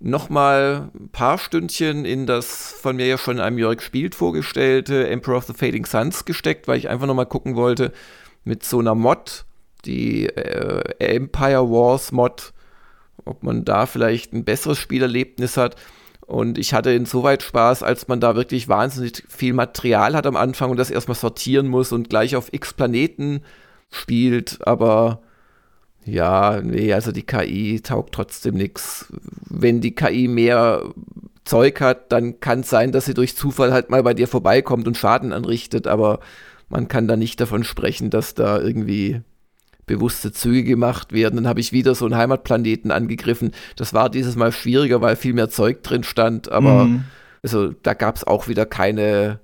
noch 0.00 0.28
mal 0.28 0.90
ein 0.94 1.08
paar 1.10 1.38
Stündchen 1.38 2.04
in 2.04 2.26
das 2.26 2.72
von 2.80 2.96
mir 2.96 3.06
ja 3.06 3.18
schon 3.18 3.40
einem 3.40 3.58
Jörg 3.58 3.80
spielt 3.80 4.14
vorgestellte 4.14 5.08
Emperor 5.08 5.38
of 5.38 5.44
the 5.44 5.54
Fading 5.54 5.86
Suns 5.86 6.24
gesteckt, 6.24 6.68
weil 6.68 6.78
ich 6.78 6.88
einfach 6.88 7.06
noch 7.06 7.14
mal 7.14 7.24
gucken 7.24 7.56
wollte 7.56 7.92
mit 8.44 8.64
so 8.64 8.80
einer 8.80 8.94
Mod, 8.94 9.44
die 9.84 10.26
äh, 10.26 10.82
Empire 10.98 11.70
Wars 11.70 12.12
Mod, 12.12 12.52
ob 13.24 13.42
man 13.42 13.64
da 13.64 13.86
vielleicht 13.86 14.32
ein 14.32 14.44
besseres 14.44 14.78
Spielerlebnis 14.78 15.56
hat. 15.56 15.76
Und 16.26 16.58
ich 16.58 16.72
hatte 16.72 16.92
insoweit 16.92 17.42
Spaß, 17.42 17.82
als 17.82 18.08
man 18.08 18.20
da 18.20 18.34
wirklich 18.34 18.68
wahnsinnig 18.68 19.24
viel 19.28 19.52
Material 19.52 20.14
hat 20.14 20.26
am 20.26 20.36
Anfang 20.36 20.70
und 20.70 20.78
das 20.78 20.90
erstmal 20.90 21.16
sortieren 21.16 21.68
muss 21.68 21.92
und 21.92 22.08
gleich 22.08 22.34
auf 22.34 22.52
x 22.52 22.72
Planeten 22.72 23.42
spielt, 23.90 24.58
aber 24.66 25.20
ja, 26.04 26.60
nee, 26.62 26.92
also 26.92 27.12
die 27.12 27.22
KI 27.22 27.80
taugt 27.80 28.14
trotzdem 28.14 28.54
nichts. 28.54 29.12
Wenn 29.48 29.80
die 29.80 29.94
KI 29.94 30.28
mehr 30.28 30.82
Zeug 31.44 31.80
hat, 31.80 32.12
dann 32.12 32.40
kann 32.40 32.60
es 32.60 32.70
sein, 32.70 32.92
dass 32.92 33.06
sie 33.06 33.14
durch 33.14 33.36
Zufall 33.36 33.72
halt 33.72 33.90
mal 33.90 34.02
bei 34.02 34.14
dir 34.14 34.28
vorbeikommt 34.28 34.86
und 34.86 34.96
Schaden 34.96 35.32
anrichtet, 35.32 35.86
aber 35.86 36.20
man 36.68 36.88
kann 36.88 37.08
da 37.08 37.16
nicht 37.16 37.40
davon 37.40 37.64
sprechen, 37.64 38.10
dass 38.10 38.34
da 38.34 38.60
irgendwie 38.60 39.22
bewusste 39.86 40.32
Züge 40.32 40.64
gemacht 40.64 41.12
werden. 41.12 41.36
Dann 41.36 41.48
habe 41.48 41.60
ich 41.60 41.72
wieder 41.72 41.94
so 41.94 42.06
einen 42.06 42.16
Heimatplaneten 42.16 42.90
angegriffen. 42.90 43.52
Das 43.76 43.92
war 43.92 44.08
dieses 44.08 44.36
Mal 44.36 44.52
schwieriger, 44.52 45.02
weil 45.02 45.16
viel 45.16 45.34
mehr 45.34 45.50
Zeug 45.50 45.82
drin 45.82 46.04
stand, 46.04 46.50
aber 46.50 46.86
mhm. 46.86 47.04
also 47.42 47.72
da 47.82 47.94
gab 47.94 48.16
es 48.16 48.24
auch 48.24 48.48
wieder 48.48 48.64
keine 48.66 49.40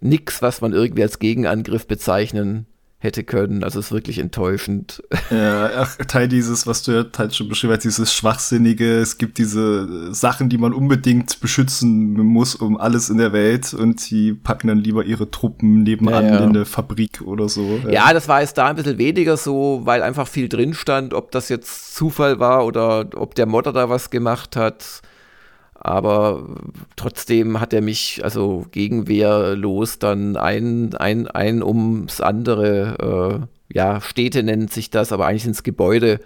nix, 0.00 0.42
was 0.42 0.60
man 0.60 0.72
irgendwie 0.72 1.02
als 1.02 1.18
Gegenangriff 1.18 1.86
bezeichnen 1.86 2.66
hätte 3.04 3.22
können. 3.22 3.62
Also 3.62 3.78
es 3.78 3.86
ist 3.86 3.92
wirklich 3.92 4.18
enttäuschend. 4.18 5.02
Ja, 5.30 5.70
ach, 5.76 5.96
Teil 6.08 6.26
dieses, 6.26 6.66
was 6.66 6.82
du 6.82 6.92
ja 6.92 7.04
halt 7.16 7.34
schon 7.34 7.48
beschrieben 7.48 7.74
hast, 7.74 7.84
dieses 7.84 8.12
Schwachsinnige, 8.12 8.98
es 8.98 9.18
gibt 9.18 9.38
diese 9.38 10.12
Sachen, 10.12 10.48
die 10.48 10.58
man 10.58 10.72
unbedingt 10.72 11.40
beschützen 11.40 12.14
muss 12.14 12.54
um 12.54 12.76
alles 12.76 13.10
in 13.10 13.18
der 13.18 13.32
Welt 13.32 13.74
und 13.74 14.10
die 14.10 14.32
packen 14.32 14.68
dann 14.68 14.78
lieber 14.78 15.04
ihre 15.04 15.30
Truppen 15.30 15.82
nebenan 15.82 16.24
ja, 16.24 16.30
ja. 16.30 16.38
in 16.38 16.48
eine 16.50 16.64
Fabrik 16.64 17.20
oder 17.20 17.48
so. 17.48 17.80
Ja. 17.84 17.90
ja, 17.90 18.12
das 18.12 18.26
war 18.26 18.40
jetzt 18.40 18.58
da 18.58 18.66
ein 18.66 18.76
bisschen 18.76 18.98
weniger 18.98 19.36
so, 19.36 19.82
weil 19.84 20.02
einfach 20.02 20.26
viel 20.26 20.48
drin 20.48 20.74
stand, 20.74 21.14
ob 21.14 21.30
das 21.30 21.48
jetzt 21.48 21.94
Zufall 21.94 22.40
war 22.40 22.64
oder 22.64 23.06
ob 23.14 23.34
der 23.34 23.46
Modder 23.46 23.72
da 23.72 23.88
was 23.88 24.10
gemacht 24.10 24.56
hat 24.56 25.02
aber 25.84 26.48
trotzdem 26.96 27.60
hat 27.60 27.74
er 27.74 27.82
mich 27.82 28.24
also 28.24 28.64
gegenwehrlos 28.70 29.98
dann 29.98 30.38
ein, 30.38 30.94
ein, 30.94 31.28
ein 31.28 31.62
ums 31.62 32.22
andere, 32.22 33.46
äh, 33.70 33.74
ja, 33.76 34.00
Städte 34.00 34.42
nennt 34.42 34.72
sich 34.72 34.88
das, 34.88 35.12
aber 35.12 35.26
eigentlich 35.26 35.44
ins 35.44 35.62
Gebäude 35.62 36.20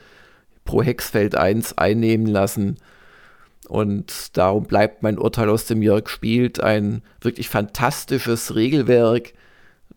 pro 0.65 0.81
Hexfeld 0.81 1.35
1 1.35 1.77
einnehmen 1.77 2.27
lassen. 2.27 2.77
Und 3.69 4.37
darum 4.37 4.63
bleibt 4.63 5.03
mein 5.03 5.19
Urteil 5.19 5.51
aus 5.51 5.67
dem 5.67 5.83
Jörg 5.83 6.09
spielt 6.09 6.61
ein 6.61 7.03
wirklich 7.21 7.49
fantastisches 7.49 8.55
Regelwerk, 8.55 9.33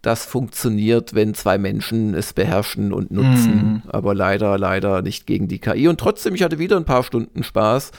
das 0.01 0.25
funktioniert, 0.25 1.13
wenn 1.13 1.35
zwei 1.35 1.59
Menschen 1.59 2.15
es 2.15 2.33
beherrschen 2.33 2.91
und 2.91 3.11
nutzen. 3.11 3.83
Mm. 3.85 3.89
Aber 3.89 4.15
leider, 4.15 4.57
leider 4.57 5.03
nicht 5.03 5.27
gegen 5.27 5.47
die 5.47 5.59
KI. 5.59 5.87
Und 5.87 5.99
trotzdem, 5.99 6.33
ich 6.33 6.41
hatte 6.41 6.57
wieder 6.57 6.77
ein 6.77 6.85
paar 6.85 7.03
Stunden 7.03 7.43
Spaß. 7.43 7.91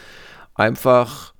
Einfach 0.57 1.32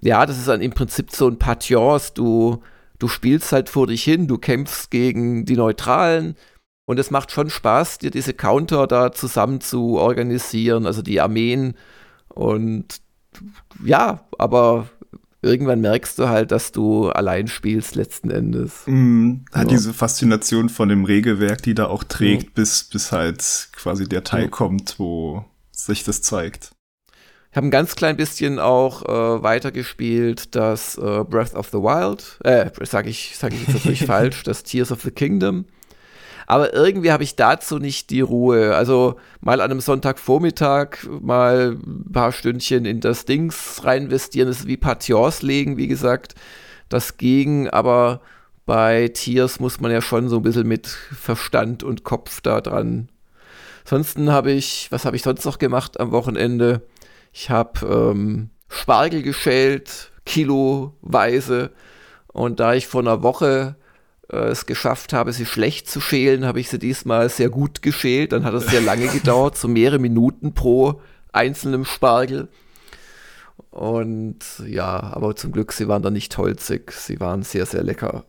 ja, 0.00 0.26
das 0.26 0.38
ist 0.38 0.48
dann 0.48 0.60
im 0.60 0.72
Prinzip 0.72 1.10
so 1.10 1.28
ein 1.28 1.38
Patience. 1.38 2.14
Du, 2.14 2.62
du 2.98 3.08
spielst 3.08 3.52
halt 3.52 3.68
vor 3.68 3.86
dich 3.86 4.04
hin, 4.04 4.26
du 4.26 4.38
kämpfst 4.38 4.90
gegen 4.90 5.44
die 5.44 5.56
Neutralen. 5.56 6.36
Und 6.86 6.98
es 6.98 7.10
macht 7.10 7.30
schon 7.30 7.48
Spaß, 7.48 7.98
dir 7.98 8.10
diese 8.10 8.34
Counter 8.34 8.86
da 8.86 9.10
zusammen 9.10 9.62
zu 9.62 9.96
organisieren, 9.98 10.86
also 10.86 11.00
die 11.00 11.20
Armeen. 11.20 11.74
Und 12.28 13.00
ja, 13.82 14.20
aber 14.38 14.88
irgendwann 15.40 15.80
merkst 15.80 16.18
du 16.18 16.28
halt, 16.28 16.50
dass 16.50 16.72
du 16.72 17.08
allein 17.08 17.48
spielst 17.48 17.94
letzten 17.94 18.30
Endes. 18.30 18.82
Mm, 18.86 19.44
hat 19.52 19.64
ja. 19.64 19.76
diese 19.76 19.94
Faszination 19.94 20.68
von 20.68 20.88
dem 20.88 21.04
Regelwerk, 21.04 21.62
die 21.62 21.74
da 21.74 21.86
auch 21.86 22.04
trägt, 22.04 22.44
ja. 22.44 22.50
bis, 22.54 22.84
bis 22.84 23.12
halt 23.12 23.68
quasi 23.72 24.08
der 24.08 24.24
Teil 24.24 24.44
ja. 24.44 24.48
kommt, 24.48 24.98
wo 24.98 25.44
sich 25.70 26.04
das 26.04 26.22
zeigt. 26.22 26.73
Ich 27.54 27.56
habe 27.56 27.68
ein 27.68 27.70
ganz 27.70 27.94
klein 27.94 28.16
bisschen 28.16 28.58
auch 28.58 29.04
äh, 29.04 29.42
weitergespielt, 29.44 30.56
das 30.56 30.98
äh, 30.98 31.22
Breath 31.22 31.54
of 31.54 31.68
the 31.68 31.78
Wild, 31.78 32.36
äh, 32.42 32.68
sage 32.84 33.08
ich, 33.08 33.36
sag 33.38 33.52
ich 33.52 33.60
jetzt 33.60 33.74
natürlich 33.74 34.04
falsch, 34.06 34.42
das 34.42 34.64
Tears 34.64 34.90
of 34.90 35.02
the 35.02 35.12
Kingdom. 35.12 35.64
Aber 36.48 36.74
irgendwie 36.74 37.12
habe 37.12 37.22
ich 37.22 37.36
dazu 37.36 37.78
nicht 37.78 38.10
die 38.10 38.22
Ruhe. 38.22 38.74
Also 38.74 39.20
mal 39.40 39.60
an 39.60 39.70
einem 39.70 39.78
Sonntagvormittag 39.78 41.06
mal 41.20 41.76
ein 41.80 42.10
paar 42.12 42.32
Stündchen 42.32 42.86
in 42.86 42.98
das 42.98 43.24
Dings 43.24 43.84
rein 43.84 44.06
investieren, 44.06 44.48
das 44.48 44.62
ist 44.62 44.66
wie 44.66 44.76
Patience 44.76 45.42
legen, 45.42 45.76
wie 45.76 45.86
gesagt. 45.86 46.34
Das 46.88 47.18
ging, 47.18 47.68
aber 47.68 48.20
bei 48.66 49.12
Tears 49.14 49.60
muss 49.60 49.78
man 49.78 49.92
ja 49.92 50.02
schon 50.02 50.28
so 50.28 50.38
ein 50.38 50.42
bisschen 50.42 50.66
mit 50.66 50.88
Verstand 50.88 51.84
und 51.84 52.02
Kopf 52.02 52.40
da 52.40 52.60
dran. 52.60 53.10
Ansonsten 53.84 54.32
habe 54.32 54.50
ich, 54.50 54.88
was 54.90 55.04
habe 55.04 55.14
ich 55.14 55.22
sonst 55.22 55.44
noch 55.44 55.58
gemacht 55.58 56.00
am 56.00 56.10
Wochenende? 56.10 56.82
Ich 57.36 57.50
habe 57.50 57.84
ähm, 57.84 58.50
Spargel 58.68 59.22
geschält, 59.22 60.12
kiloweise. 60.24 61.72
Und 62.28 62.60
da 62.60 62.74
ich 62.74 62.86
vor 62.86 63.00
einer 63.00 63.24
Woche 63.24 63.74
äh, 64.30 64.36
es 64.36 64.66
geschafft 64.66 65.12
habe, 65.12 65.32
sie 65.32 65.44
schlecht 65.44 65.90
zu 65.90 66.00
schälen, 66.00 66.46
habe 66.46 66.60
ich 66.60 66.68
sie 66.68 66.78
diesmal 66.78 67.28
sehr 67.28 67.50
gut 67.50 67.82
geschält. 67.82 68.30
Dann 68.30 68.44
hat 68.44 68.54
es 68.54 68.68
sehr 68.68 68.80
lange 68.80 69.08
gedauert, 69.12 69.58
so 69.58 69.66
mehrere 69.66 69.98
Minuten 69.98 70.54
pro 70.54 71.00
einzelnem 71.32 71.84
Spargel. 71.84 72.48
Und 73.70 74.38
ja, 74.64 75.00
aber 75.00 75.34
zum 75.34 75.50
Glück, 75.50 75.72
sie 75.72 75.88
waren 75.88 76.02
da 76.02 76.10
nicht 76.10 76.38
holzig. 76.38 76.92
Sie 76.92 77.18
waren 77.18 77.42
sehr, 77.42 77.66
sehr 77.66 77.82
lecker. 77.82 78.26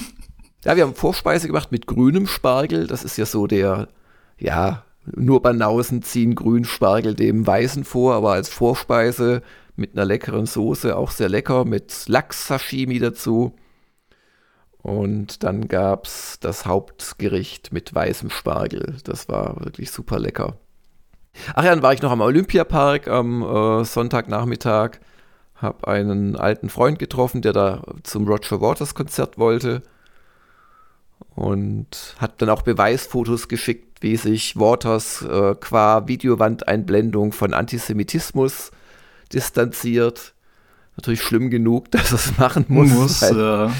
ja, 0.64 0.74
wir 0.74 0.82
haben 0.82 0.96
Vorspeise 0.96 1.46
gemacht 1.46 1.70
mit 1.70 1.86
grünem 1.86 2.26
Spargel. 2.26 2.88
Das 2.88 3.04
ist 3.04 3.16
ja 3.16 3.24
so 3.24 3.46
der, 3.46 3.86
ja, 4.36 4.84
nur 5.04 5.42
Banausen 5.42 6.02
ziehen 6.02 6.34
Grünspargel 6.34 7.14
dem 7.14 7.46
Weißen 7.46 7.84
vor, 7.84 8.14
aber 8.14 8.32
als 8.32 8.48
Vorspeise 8.48 9.42
mit 9.74 9.94
einer 9.94 10.04
leckeren 10.04 10.46
Soße, 10.46 10.96
auch 10.96 11.10
sehr 11.10 11.28
lecker, 11.28 11.64
mit 11.64 12.04
Lachs-Sashimi 12.08 12.98
dazu. 12.98 13.54
Und 14.82 15.44
dann 15.44 15.68
gab 15.68 16.06
es 16.06 16.38
das 16.40 16.66
Hauptgericht 16.66 17.72
mit 17.72 17.94
weißem 17.94 18.30
Spargel. 18.30 18.96
Das 19.04 19.28
war 19.28 19.60
wirklich 19.64 19.90
super 19.90 20.18
lecker. 20.18 20.58
Ach 21.54 21.64
ja, 21.64 21.70
dann 21.70 21.82
war 21.82 21.92
ich 21.92 22.02
noch 22.02 22.10
am 22.10 22.20
Olympiapark 22.20 23.08
am 23.08 23.42
äh, 23.42 23.84
Sonntagnachmittag. 23.84 24.98
Hab 25.54 25.86
einen 25.86 26.36
alten 26.36 26.68
Freund 26.68 26.98
getroffen, 26.98 27.42
der 27.42 27.52
da 27.52 27.82
zum 28.02 28.26
Roger 28.26 28.60
Waters 28.60 28.94
Konzert 28.94 29.38
wollte. 29.38 29.82
Und 31.34 32.16
hat 32.18 32.42
dann 32.42 32.50
auch 32.50 32.62
Beweisfotos 32.62 33.48
geschickt 33.48 33.91
wie 34.02 34.16
sich 34.16 34.56
Waters 34.56 35.22
äh, 35.22 35.54
qua 35.54 36.06
Videowandeinblendung 36.08 37.32
von 37.32 37.54
Antisemitismus 37.54 38.70
distanziert. 39.32 40.34
Natürlich 40.96 41.22
schlimm 41.22 41.50
genug, 41.50 41.90
dass 41.90 42.12
er 42.12 42.16
es 42.16 42.38
machen 42.38 42.66
muss. 42.68 42.90
muss 42.90 43.22
halt, 43.22 43.36
ja, 43.36 43.72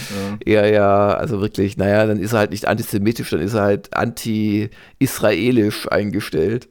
ja. 0.46 0.66
ja, 0.66 1.08
also 1.14 1.40
wirklich, 1.40 1.76
naja, 1.76 2.06
dann 2.06 2.18
ist 2.18 2.32
er 2.32 2.40
halt 2.40 2.50
nicht 2.52 2.66
antisemitisch, 2.66 3.30
dann 3.30 3.40
ist 3.40 3.54
er 3.54 3.62
halt 3.62 3.94
anti-israelisch 3.94 5.90
eingestellt. 5.90 6.68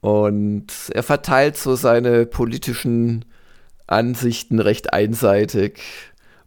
Und 0.00 0.66
er 0.92 1.02
verteilt 1.02 1.56
so 1.56 1.74
seine 1.74 2.26
politischen 2.26 3.24
Ansichten 3.86 4.58
recht 4.58 4.92
einseitig. 4.92 5.80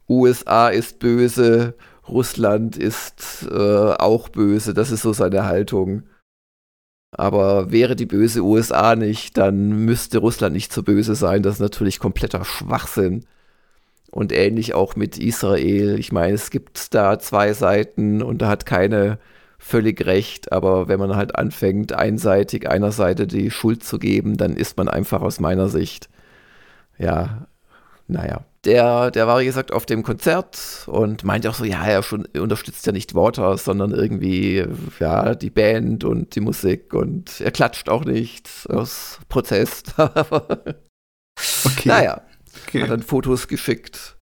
USA 0.08 0.68
ist 0.68 0.98
böse, 0.98 1.74
Russland 2.10 2.76
ist 2.76 3.46
äh, 3.50 3.54
auch 3.54 4.28
böse, 4.28 4.74
das 4.74 4.90
ist 4.90 5.02
so 5.02 5.12
seine 5.12 5.44
Haltung. 5.46 6.04
Aber 7.12 7.72
wäre 7.72 7.96
die 7.96 8.06
böse 8.06 8.42
USA 8.42 8.94
nicht, 8.96 9.36
dann 9.36 9.84
müsste 9.84 10.18
Russland 10.18 10.54
nicht 10.54 10.72
so 10.72 10.82
böse 10.82 11.14
sein. 11.14 11.42
Das 11.42 11.54
ist 11.54 11.60
natürlich 11.60 11.98
kompletter 11.98 12.44
Schwachsinn. 12.44 13.26
Und 14.10 14.32
ähnlich 14.32 14.74
auch 14.74 14.96
mit 14.96 15.18
Israel. 15.18 15.98
Ich 15.98 16.12
meine, 16.12 16.34
es 16.34 16.50
gibt 16.50 16.94
da 16.94 17.18
zwei 17.18 17.52
Seiten 17.52 18.22
und 18.22 18.42
da 18.42 18.48
hat 18.48 18.66
keine 18.66 19.18
völlig 19.58 20.04
recht. 20.06 20.52
Aber 20.52 20.88
wenn 20.88 20.98
man 21.00 21.16
halt 21.16 21.36
anfängt, 21.36 21.92
einseitig 21.92 22.68
einer 22.68 22.92
Seite 22.92 23.26
die 23.26 23.50
Schuld 23.50 23.84
zu 23.84 23.98
geben, 23.98 24.36
dann 24.36 24.56
ist 24.56 24.76
man 24.76 24.88
einfach 24.88 25.22
aus 25.22 25.40
meiner 25.40 25.68
Sicht, 25.68 26.08
ja, 26.98 27.46
naja. 28.08 28.44
Der, 28.66 29.10
der 29.10 29.26
war, 29.26 29.40
wie 29.40 29.46
gesagt, 29.46 29.72
auf 29.72 29.86
dem 29.86 30.02
Konzert 30.02 30.84
und 30.86 31.24
meinte 31.24 31.48
auch 31.48 31.54
so, 31.54 31.64
ja, 31.64 31.82
er 31.82 32.02
schon 32.02 32.26
unterstützt 32.26 32.84
ja 32.84 32.92
nicht 32.92 33.14
Waters, 33.14 33.64
sondern 33.64 33.92
irgendwie, 33.92 34.66
ja, 34.98 35.34
die 35.34 35.48
Band 35.48 36.04
und 36.04 36.34
die 36.34 36.40
Musik 36.40 36.92
und 36.92 37.40
er 37.40 37.52
klatscht 37.52 37.88
auch 37.88 38.04
nicht 38.04 38.50
aus 38.68 39.18
Protest. 39.30 39.94
okay. 39.98 40.76
Naja, 41.86 42.22
okay. 42.66 42.82
hat 42.82 42.90
dann 42.90 43.02
Fotos 43.02 43.48
geschickt. 43.48 44.18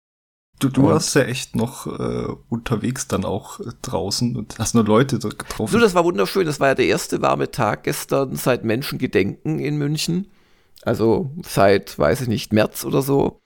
Du, 0.59 0.71
du 0.71 0.85
warst 0.85 1.15
ja 1.15 1.23
echt 1.23 1.55
noch 1.55 1.87
äh, 1.87 2.27
unterwegs 2.49 3.09
dann 3.09 3.27
auch 3.27 3.61
äh, 3.61 3.65
draußen 3.83 4.37
und 4.37 4.59
hast 4.59 4.75
nur 4.75 4.85
Leute 4.85 5.19
getroffen. 5.19 5.73
Du, 5.73 5.79
das 5.79 5.95
war 5.95 6.05
wunderschön. 6.05 6.47
Das 6.47 6.61
war 6.61 6.69
ja 6.69 6.75
der 6.75 6.87
erste 6.87 7.21
warme 7.21 7.51
Tag 7.51 7.85
gestern 7.85 8.37
seit 8.37 8.65
Menschengedenken 8.65 9.59
in 9.59 9.77
München. 9.77 10.29
Also 10.83 11.31
seit, 11.43 11.99
weiß 11.99 12.23
ich 12.23 12.29
nicht, 12.29 12.55
März 12.55 12.85
oder 12.85 13.03
so. 13.03 13.43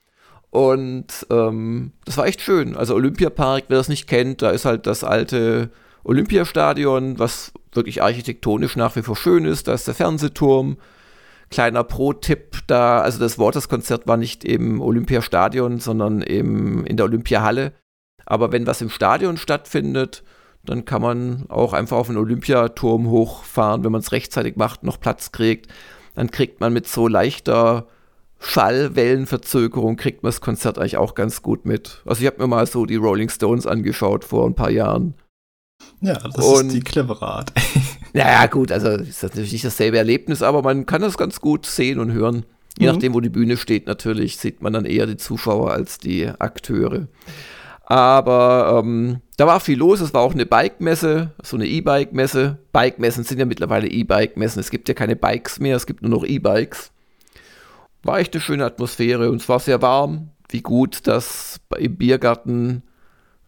Und 0.50 1.26
ähm, 1.30 1.92
das 2.04 2.16
war 2.16 2.26
echt 2.26 2.40
schön. 2.40 2.76
Also 2.76 2.94
Olympiapark, 2.94 3.64
wer 3.68 3.78
das 3.78 3.88
nicht 3.88 4.08
kennt, 4.08 4.42
da 4.42 4.50
ist 4.50 4.64
halt 4.64 4.86
das 4.86 5.04
alte 5.04 5.70
Olympiastadion, 6.02 7.18
was 7.18 7.52
wirklich 7.72 8.02
architektonisch 8.02 8.74
nach 8.76 8.96
wie 8.96 9.02
vor 9.02 9.16
schön 9.16 9.44
ist. 9.44 9.68
Da 9.68 9.74
ist 9.74 9.86
der 9.86 9.94
Fernsehturm. 9.94 10.78
Kleiner 11.50 11.84
Pro-Tipp 11.84 12.58
da, 12.66 13.00
also 13.00 13.18
das 13.18 13.38
Waters-Konzert 13.38 14.06
war 14.06 14.16
nicht 14.16 14.44
im 14.44 14.80
Olympiastadion, 14.80 15.78
sondern 15.78 16.22
im, 16.22 16.84
in 16.84 16.96
der 16.96 17.06
Olympiahalle. 17.06 17.72
Aber 18.24 18.52
wenn 18.52 18.66
was 18.66 18.80
im 18.80 18.90
Stadion 18.90 19.36
stattfindet, 19.36 20.22
dann 20.64 20.84
kann 20.84 21.02
man 21.02 21.46
auch 21.48 21.72
einfach 21.72 21.96
auf 21.96 22.06
den 22.06 22.16
Olympiaturm 22.16 23.08
hochfahren, 23.08 23.82
wenn 23.82 23.92
man 23.92 24.00
es 24.00 24.12
rechtzeitig 24.12 24.56
macht, 24.56 24.82
noch 24.82 25.00
Platz 25.00 25.32
kriegt. 25.32 25.68
Dann 26.14 26.30
kriegt 26.30 26.60
man 26.60 26.72
mit 26.72 26.86
so 26.86 27.08
leichter 27.08 27.86
Schallwellenverzögerung 28.40 29.96
kriegt 29.96 30.22
man 30.22 30.30
das 30.30 30.40
Konzert 30.40 30.78
eigentlich 30.78 30.96
auch 30.96 31.14
ganz 31.14 31.42
gut 31.42 31.66
mit. 31.66 32.02
Also 32.06 32.22
ich 32.22 32.26
habe 32.26 32.40
mir 32.40 32.48
mal 32.48 32.66
so 32.66 32.86
die 32.86 32.96
Rolling 32.96 33.28
Stones 33.28 33.66
angeschaut 33.66 34.24
vor 34.24 34.46
ein 34.46 34.54
paar 34.54 34.70
Jahren. 34.70 35.14
Ja, 36.00 36.14
das 36.14 36.44
Und, 36.44 36.68
ist 36.68 36.74
die 36.74 36.80
clevere 36.80 37.26
Art. 37.26 37.52
naja, 38.12 38.46
gut, 38.46 38.72
also 38.72 38.88
ist 38.88 39.22
das 39.22 39.30
natürlich 39.30 39.52
nicht 39.52 39.64
dasselbe 39.64 39.98
Erlebnis, 39.98 40.42
aber 40.42 40.62
man 40.62 40.86
kann 40.86 41.02
das 41.02 41.18
ganz 41.18 41.40
gut 41.40 41.66
sehen 41.66 41.98
und 41.98 42.12
hören. 42.12 42.44
Je 42.78 42.86
mhm. 42.86 42.94
nachdem, 42.94 43.14
wo 43.14 43.20
die 43.20 43.28
Bühne 43.28 43.56
steht, 43.56 43.86
natürlich 43.86 44.38
sieht 44.38 44.62
man 44.62 44.72
dann 44.72 44.86
eher 44.86 45.06
die 45.06 45.18
Zuschauer 45.18 45.72
als 45.72 45.98
die 45.98 46.26
Akteure. 46.26 47.08
Aber 47.84 48.80
ähm, 48.82 49.20
da 49.36 49.46
war 49.46 49.60
viel 49.60 49.78
los. 49.78 50.00
Es 50.00 50.14
war 50.14 50.22
auch 50.22 50.32
eine 50.32 50.46
Bike-Messe, 50.46 51.32
so 51.42 51.56
eine 51.56 51.66
E-Bike-Messe. 51.66 52.58
Bike-Messen 52.72 53.24
sind 53.24 53.38
ja 53.38 53.44
mittlerweile 53.44 53.88
E-Bike-Messen. 53.88 54.60
Es 54.60 54.70
gibt 54.70 54.88
ja 54.88 54.94
keine 54.94 55.16
Bikes 55.16 55.58
mehr, 55.58 55.76
es 55.76 55.86
gibt 55.86 56.02
nur 56.02 56.10
noch 56.10 56.24
E-Bikes. 56.24 56.92
War 58.02 58.18
echt 58.18 58.34
eine 58.34 58.40
schöne 58.40 58.64
Atmosphäre 58.64 59.30
und 59.30 59.40
es 59.40 59.48
war 59.48 59.60
sehr 59.60 59.82
warm. 59.82 60.30
Wie 60.48 60.62
gut, 60.62 61.06
dass 61.06 61.60
im 61.76 61.96
Biergarten 61.96 62.82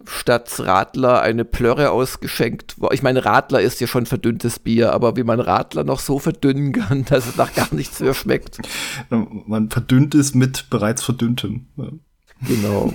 statt 0.05 0.53
Radler 0.59 1.23
eine 1.23 1.45
Plörre 1.45 1.91
ausgeschenkt 1.91 2.81
war. 2.81 2.93
Ich 2.93 3.03
meine, 3.03 3.25
Radler 3.25 3.61
ist 3.61 3.81
ja 3.81 3.87
schon 3.87 4.07
verdünntes 4.07 4.59
Bier, 4.59 4.93
aber 4.93 5.17
wie 5.17 5.23
man 5.23 5.41
Radler 5.41 5.85
noch 5.85 6.01
so 6.01 6.19
verdünnen 6.19 6.73
kann, 6.73 7.05
dass 7.09 7.27
es 7.27 7.37
nach 7.37 7.55
gar 7.55 7.73
nichts 7.73 8.01
mehr 8.01 8.15
schmeckt. 8.15 8.59
Man 9.11 9.71
verdünnt 9.71 10.15
es 10.15 10.35
mit 10.35 10.71
bereits 10.71 11.03
verdünntem. 11.03 11.67
Genau. 12.47 12.93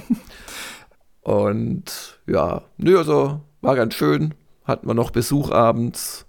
Und 1.22 2.20
ja, 2.28 2.64
nö, 2.78 2.98
also 2.98 3.42
war 3.62 3.76
ganz 3.76 3.96
schön. 3.96 4.34
Hatten 4.66 4.88
wir 4.88 4.94
noch 4.94 5.12
Besuch 5.12 5.52
abends. 5.52 6.26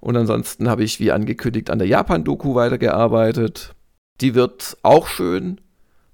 Und 0.00 0.16
ansonsten 0.16 0.68
habe 0.68 0.82
ich, 0.82 1.00
wie 1.00 1.12
angekündigt, 1.12 1.70
an 1.70 1.78
der 1.78 1.88
Japan-Doku 1.88 2.54
weitergearbeitet. 2.54 3.74
Die 4.20 4.34
wird 4.34 4.76
auch 4.82 5.08
schön. 5.08 5.60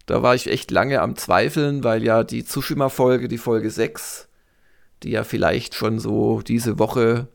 Da 0.07 0.23
war 0.23 0.35
ich 0.35 0.49
echt 0.49 0.71
lange 0.71 1.03
am 1.03 1.17
Zweifeln, 1.17 1.83
weil 1.83 2.05
ja 2.05 2.23
die 2.23 2.45
Tsushima-Folge, 2.45 3.27
die 3.27 3.39
Folge 3.39 3.71
6, 3.71 4.29
die 5.03 5.11
ja 5.11 5.25
vielleicht 5.25 5.75
schon 5.75 5.99
so 5.99 6.43
diese 6.43 6.79
Woche 6.79 7.29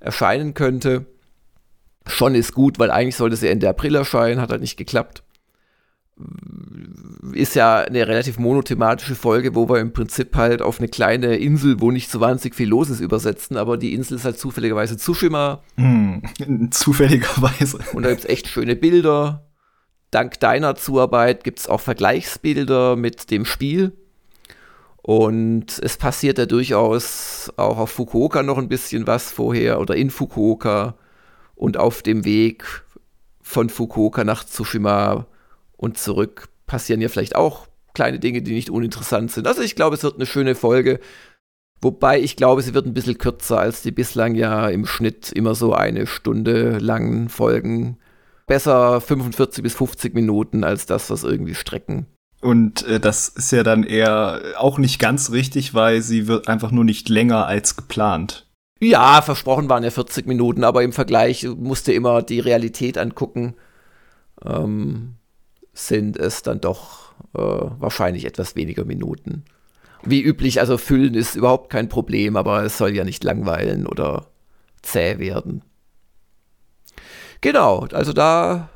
erscheinen 0.00 0.54
könnte, 0.54 1.06
schon 2.06 2.34
ist 2.34 2.52
gut, 2.54 2.80
weil 2.80 2.90
eigentlich 2.90 3.16
sollte 3.16 3.36
sie 3.36 3.48
Ende 3.48 3.68
April 3.68 3.94
erscheinen, 3.94 4.40
hat 4.40 4.50
halt 4.50 4.60
nicht 4.60 4.76
geklappt. 4.76 5.22
Ist 7.32 7.54
ja 7.54 7.78
eine 7.78 8.06
relativ 8.06 8.38
monothematische 8.38 9.14
Folge, 9.14 9.54
wo 9.54 9.68
wir 9.68 9.78
im 9.78 9.92
Prinzip 9.92 10.34
halt 10.34 10.60
auf 10.60 10.80
eine 10.80 10.88
kleine 10.88 11.36
Insel, 11.36 11.80
wo 11.80 11.92
nicht 11.92 12.10
so 12.10 12.18
wahnsinnig 12.18 12.56
viel 12.56 12.68
los 12.68 12.90
ist, 12.90 13.00
übersetzen, 13.00 13.56
aber 13.56 13.76
die 13.76 13.94
Insel 13.94 14.16
ist 14.16 14.24
halt 14.24 14.38
zufälligerweise 14.40 14.96
Tsushima. 14.96 15.62
Mm, 15.76 16.18
zufälligerweise. 16.70 17.78
Und 17.92 18.02
da 18.02 18.10
gibt 18.10 18.24
es 18.24 18.28
echt 18.28 18.48
schöne 18.48 18.74
Bilder 18.74 19.46
dank 20.12 20.38
deiner 20.38 20.76
Zuarbeit 20.76 21.42
gibt 21.42 21.58
es 21.58 21.68
auch 21.68 21.80
Vergleichsbilder 21.80 22.94
mit 22.94 23.32
dem 23.32 23.44
Spiel. 23.44 23.92
Und 25.02 25.80
es 25.82 25.96
passiert 25.96 26.38
ja 26.38 26.46
durchaus 26.46 27.52
auch 27.56 27.78
auf 27.78 27.90
Fukuoka 27.90 28.44
noch 28.44 28.58
ein 28.58 28.68
bisschen 28.68 29.08
was 29.08 29.32
vorher 29.32 29.80
oder 29.80 29.96
in 29.96 30.10
Fukuoka 30.10 30.94
und 31.56 31.76
auf 31.76 32.02
dem 32.02 32.24
Weg 32.24 32.64
von 33.40 33.68
Fukuoka 33.68 34.22
nach 34.22 34.44
Tsushima 34.44 35.26
und 35.76 35.98
zurück 35.98 36.48
passieren 36.66 37.00
ja 37.00 37.08
vielleicht 37.08 37.34
auch 37.34 37.66
kleine 37.94 38.20
Dinge, 38.20 38.42
die 38.42 38.52
nicht 38.54 38.70
uninteressant 38.70 39.32
sind. 39.32 39.48
Also 39.48 39.62
ich 39.62 39.74
glaube, 39.74 39.96
es 39.96 40.04
wird 40.04 40.14
eine 40.14 40.26
schöne 40.26 40.54
Folge. 40.54 41.00
Wobei 41.80 42.20
ich 42.20 42.36
glaube, 42.36 42.62
sie 42.62 42.74
wird 42.74 42.86
ein 42.86 42.94
bisschen 42.94 43.18
kürzer 43.18 43.58
als 43.58 43.82
die 43.82 43.90
bislang 43.90 44.36
ja 44.36 44.68
im 44.68 44.86
Schnitt 44.86 45.32
immer 45.32 45.56
so 45.56 45.74
eine 45.74 46.06
Stunde 46.06 46.78
langen 46.78 47.28
Folgen 47.28 47.98
besser 48.46 49.00
45 49.00 49.62
bis 49.62 49.74
50 49.74 50.14
Minuten 50.14 50.64
als 50.64 50.86
das, 50.86 51.10
was 51.10 51.24
irgendwie 51.24 51.54
strecken. 51.54 52.06
Und 52.40 52.84
äh, 52.86 52.98
das 52.98 53.28
ist 53.28 53.52
ja 53.52 53.62
dann 53.62 53.84
eher 53.84 54.42
auch 54.58 54.78
nicht 54.78 54.98
ganz 54.98 55.30
richtig, 55.30 55.74
weil 55.74 56.02
sie 56.02 56.26
wird 56.26 56.48
einfach 56.48 56.72
nur 56.72 56.84
nicht 56.84 57.08
länger 57.08 57.46
als 57.46 57.76
geplant. 57.76 58.48
Ja, 58.80 59.22
versprochen 59.22 59.68
waren 59.68 59.84
ja 59.84 59.90
40 59.90 60.26
Minuten, 60.26 60.64
aber 60.64 60.82
im 60.82 60.92
Vergleich 60.92 61.46
musste 61.56 61.92
immer 61.92 62.20
die 62.20 62.40
Realität 62.40 62.98
angucken. 62.98 63.54
Ähm, 64.44 65.14
sind 65.72 66.16
es 66.16 66.42
dann 66.42 66.60
doch 66.60 67.12
äh, 67.34 67.38
wahrscheinlich 67.38 68.24
etwas 68.24 68.56
weniger 68.56 68.84
Minuten. 68.84 69.44
Wie 70.02 70.20
üblich, 70.20 70.58
also 70.58 70.78
füllen 70.78 71.14
ist 71.14 71.36
überhaupt 71.36 71.70
kein 71.70 71.88
Problem, 71.88 72.36
aber 72.36 72.64
es 72.64 72.76
soll 72.76 72.94
ja 72.94 73.04
nicht 73.04 73.22
langweilen 73.22 73.86
oder 73.86 74.26
zäh 74.82 75.18
werden. 75.18 75.62
Genau, 77.42 77.88
also 77.92 78.12
da 78.12 78.68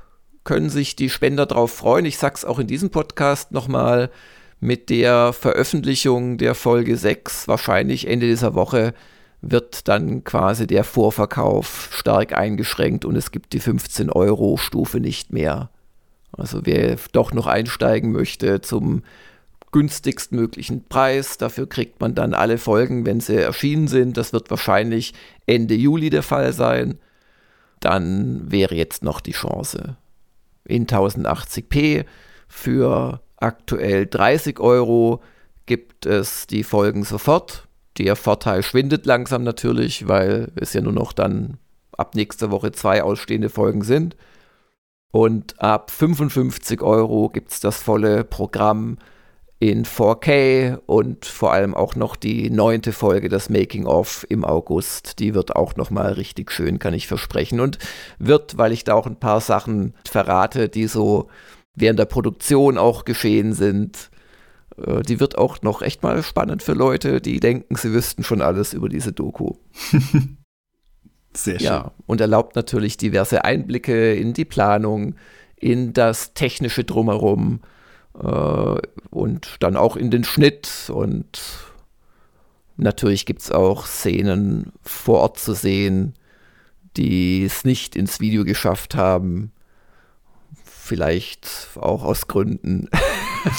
können 0.43 0.71
sich 0.71 0.97
die 0.97 1.09
Spender 1.09 1.47
drauf 1.47 1.73
freuen. 1.73 2.05
Ich 2.05 2.19
sag's 2.19 2.45
auch 2.45 2.59
in 2.59 2.67
diesem 2.67 2.91
Podcast 2.91 3.53
nochmal 3.53 4.11
mit 4.59 4.91
der 4.91 5.33
Veröffentlichung 5.33 6.37
der 6.37 6.57
Folge 6.57 6.97
6, 6.97 7.47
wahrscheinlich 7.47 8.09
Ende 8.09 8.27
dieser 8.27 8.55
Woche, 8.55 8.93
wird 9.41 9.87
dann 9.87 10.25
quasi 10.25 10.67
der 10.67 10.83
Vorverkauf 10.83 11.91
stark 11.93 12.37
eingeschränkt 12.37 13.05
und 13.05 13.15
es 13.15 13.31
gibt 13.31 13.53
die 13.53 13.61
15 13.61 14.11
Euro 14.11 14.57
Stufe 14.57 14.99
nicht 14.99 15.33
mehr. 15.33 15.71
Also 16.33 16.63
wer 16.65 16.97
doch 17.13 17.33
noch 17.33 17.47
einsteigen 17.47 18.11
möchte 18.11 18.63
zum 18.63 19.05
günstigstmöglichen 19.71 20.89
Preis, 20.89 21.39
dafür 21.39 21.69
kriegt 21.69 22.01
man 22.01 22.17
dann 22.17 22.35
alle 22.35 22.59
Folgen, 22.59 23.07
wenn 23.07 23.21
sie 23.21 23.37
erschienen 23.37 23.87
sind. 23.87 24.17
Das 24.17 24.33
wird 24.33 24.51
wahrscheinlich 24.51 25.15
Ende 25.47 25.77
Juli 25.77 26.11
der 26.11 26.25
Fall 26.25 26.53
sein 26.53 26.99
dann 27.81 28.51
wäre 28.51 28.75
jetzt 28.75 29.03
noch 29.03 29.21
die 29.21 29.33
Chance. 29.33 29.97
In 30.65 30.87
1080p 30.87 32.05
für 32.49 33.21
aktuell 33.37 34.07
30 34.07 34.61
Euro 34.61 35.23
gibt 35.67 36.07
es 36.07 36.47
die 36.47 36.65
Folgen 36.65 37.05
sofort. 37.05 37.69
Der 37.99 38.17
Vorteil 38.17 38.63
schwindet 38.63 39.07
langsam 39.07 39.43
natürlich, 39.43 40.09
weil 40.09 40.53
es 40.57 40.73
ja 40.73 40.81
nur 40.81 40.93
noch 40.93 41.13
dann 41.13 41.59
ab 41.97 42.15
nächster 42.15 42.51
Woche 42.51 42.73
zwei 42.73 43.03
ausstehende 43.03 43.49
Folgen 43.49 43.83
sind. 43.83 44.17
Und 45.13 45.61
ab 45.61 45.91
55 45.91 46.83
Euro 46.83 47.31
gibt 47.31 47.53
es 47.53 47.61
das 47.61 47.83
volle 47.83 48.25
Programm 48.25 48.99
in 49.59 49.85
4K 49.85 50.81
und 50.85 51.25
vor 51.25 51.53
allem 51.53 51.75
auch 51.75 51.97
noch 51.97 52.17
die 52.17 52.51
neunte 52.51 52.93
Folge, 52.93 53.29
das 53.29 53.49
Making 53.49 53.87
of 53.87 54.27
im 54.29 54.45
August. 54.45 55.19
Die 55.19 55.35
wird 55.35 55.57
auch 55.57 55.77
noch 55.77 55.91
mal 55.91 56.13
richtig 56.13 56.51
schön, 56.53 56.79
kann 56.79 56.93
ich 56.93 57.07
versprechen. 57.07 57.61
Und 57.61 57.79
wird, 58.19 58.59
weil 58.59 58.73
ich 58.73 58.85
da 58.85 58.95
auch 58.95 59.07
ein 59.07 59.19
paar 59.19 59.41
Sachen 59.41 59.95
verrate, 60.07 60.69
die 60.69 60.87
so 60.87 61.29
während 61.75 61.99
der 61.99 62.05
Produktion 62.05 62.77
auch 62.77 63.05
geschehen 63.07 63.55
sind, 63.55 64.11
äh, 64.77 65.03
die 65.03 65.21
wird 65.21 65.39
auch 65.39 65.63
noch 65.63 65.81
echt 65.81 66.03
mal 66.03 66.23
spannend 66.23 66.63
für 66.63 66.75
Leute, 66.75 67.23
die 67.23 67.41
denken, 67.41 67.77
sie 67.77 67.93
wüssten 67.93 68.25
schon 68.25 68.43
alles 68.43 68.75
über 68.75 68.91
diese 68.91 69.13
Doku. 69.13 69.55
Sehr 71.33 71.59
schön. 71.59 71.67
Ja, 71.67 71.93
und 72.07 72.21
erlaubt 72.21 72.57
natürlich 72.57 72.97
diverse 72.99 73.45
Einblicke 73.45 74.15
in 74.15 74.33
die 74.35 74.45
Planung, 74.45 75.15
in 75.57 75.93
das 75.95 76.35
technische 76.35 76.85
Drumherum 76.85 77.61
und 79.11 79.57
dann 79.61 79.77
auch 79.77 79.97
in 79.97 80.11
den 80.11 80.25
Schnitt 80.25 80.91
und 80.93 81.41
natürlich 82.77 83.27
gibt 83.27 83.43
es 83.43 83.53
auch 83.53 83.87
Szenen 83.87 84.73
vor 84.83 85.21
Ort 85.21 85.39
zu 85.39 85.53
sehen, 85.53 86.15
die 86.97 87.45
es 87.45 87.65
nicht 87.65 87.95
ins 87.95 88.21
Video 88.21 88.45
geschafft 88.45 88.95
haben. 88.95 89.53
Vielleicht 90.65 91.69
auch 91.77 92.05
aus 92.05 92.27
Gründen. 92.27 92.89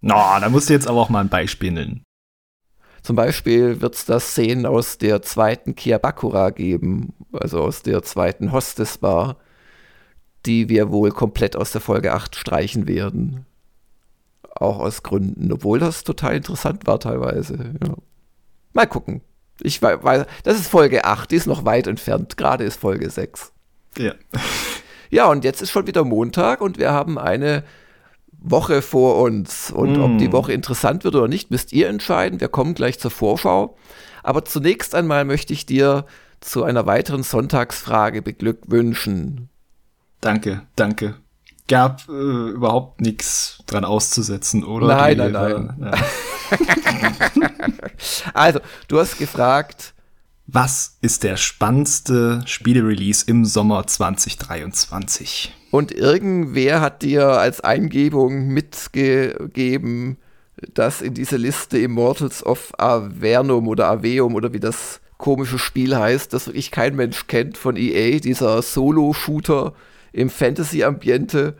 Na, 0.00 0.34
no, 0.34 0.40
da 0.40 0.48
musst 0.50 0.68
du 0.68 0.74
jetzt 0.74 0.88
aber 0.88 1.00
auch 1.00 1.08
mal 1.08 1.20
ein 1.20 1.28
Beispiel 1.28 1.72
nennen. 1.72 2.02
Zum 3.02 3.16
Beispiel 3.16 3.80
wird 3.80 3.94
es 3.94 4.04
da 4.04 4.20
Szenen 4.20 4.66
aus 4.66 4.98
der 4.98 5.22
zweiten 5.22 5.74
Kiabakura 5.76 6.50
geben, 6.50 7.14
also 7.32 7.62
aus 7.62 7.82
der 7.82 8.02
zweiten 8.02 8.52
Hostess 8.52 8.98
Bar, 8.98 9.36
die 10.46 10.68
wir 10.68 10.90
wohl 10.90 11.10
komplett 11.10 11.56
aus 11.56 11.72
der 11.72 11.80
Folge 11.80 12.12
8 12.12 12.36
streichen 12.36 12.86
werden. 12.86 13.46
Auch 14.54 14.78
aus 14.78 15.02
Gründen, 15.02 15.52
obwohl 15.52 15.78
das 15.78 16.04
total 16.04 16.36
interessant 16.36 16.86
war 16.86 16.98
teilweise. 17.00 17.74
Ja. 17.82 17.94
Mal 18.72 18.86
gucken. 18.86 19.20
Ich 19.60 19.80
weiß, 19.82 20.26
das 20.44 20.58
ist 20.58 20.68
Folge 20.68 21.04
8, 21.04 21.30
die 21.30 21.36
ist 21.36 21.46
noch 21.46 21.64
weit 21.64 21.86
entfernt. 21.86 22.36
Gerade 22.36 22.64
ist 22.64 22.80
Folge 22.80 23.10
6. 23.10 23.52
Ja. 23.98 24.12
Ja, 25.10 25.30
und 25.30 25.44
jetzt 25.44 25.62
ist 25.62 25.70
schon 25.70 25.86
wieder 25.86 26.04
Montag 26.04 26.60
und 26.60 26.78
wir 26.78 26.92
haben 26.92 27.18
eine 27.18 27.62
Woche 28.38 28.82
vor 28.82 29.22
uns. 29.22 29.70
Und 29.70 29.98
mm. 29.98 30.02
ob 30.02 30.18
die 30.18 30.32
Woche 30.32 30.52
interessant 30.52 31.04
wird 31.04 31.14
oder 31.14 31.28
nicht, 31.28 31.50
müsst 31.50 31.72
ihr 31.72 31.88
entscheiden. 31.88 32.40
Wir 32.40 32.48
kommen 32.48 32.74
gleich 32.74 32.98
zur 32.98 33.10
Vorschau. 33.10 33.76
Aber 34.22 34.44
zunächst 34.44 34.94
einmal 34.94 35.24
möchte 35.24 35.52
ich 35.52 35.66
dir 35.66 36.06
zu 36.40 36.64
einer 36.64 36.86
weiteren 36.86 37.22
Sonntagsfrage 37.22 38.22
beglückwünschen. 38.22 39.48
Danke, 40.20 40.62
danke. 40.76 41.16
Gab 41.68 42.08
äh, 42.08 42.50
überhaupt 42.50 43.00
nichts 43.00 43.58
dran 43.66 43.84
auszusetzen, 43.84 44.64
oder? 44.64 44.86
Nein, 44.86 45.16
nein, 45.16 45.32
nein. 45.32 45.76
Ja. 45.80 45.92
also, 48.34 48.60
du 48.88 49.00
hast 49.00 49.18
gefragt. 49.18 49.94
Was 50.48 50.96
ist 51.00 51.24
der 51.24 51.36
spannendste 51.36 52.42
Spielerelease 52.46 53.24
im 53.26 53.44
Sommer 53.44 53.84
2023? 53.84 55.52
Und 55.72 55.90
irgendwer 55.90 56.80
hat 56.80 57.02
dir 57.02 57.26
als 57.26 57.62
Eingebung 57.62 58.46
mitgegeben, 58.46 60.18
dass 60.72 61.02
in 61.02 61.14
dieser 61.14 61.38
Liste 61.38 61.78
Immortals 61.78 62.46
of 62.46 62.72
Avernum 62.78 63.66
oder 63.66 63.88
Aveum 63.88 64.36
oder 64.36 64.52
wie 64.52 64.60
das 64.60 65.00
komische 65.18 65.58
Spiel 65.58 65.96
heißt, 65.96 66.32
das 66.32 66.46
wirklich 66.46 66.70
kein 66.70 66.94
Mensch 66.94 67.26
kennt 67.26 67.58
von 67.58 67.76
EA, 67.76 68.20
dieser 68.20 68.62
Solo-Shooter, 68.62 69.74
im 70.16 70.30
Fantasy-Ambiente. 70.30 71.54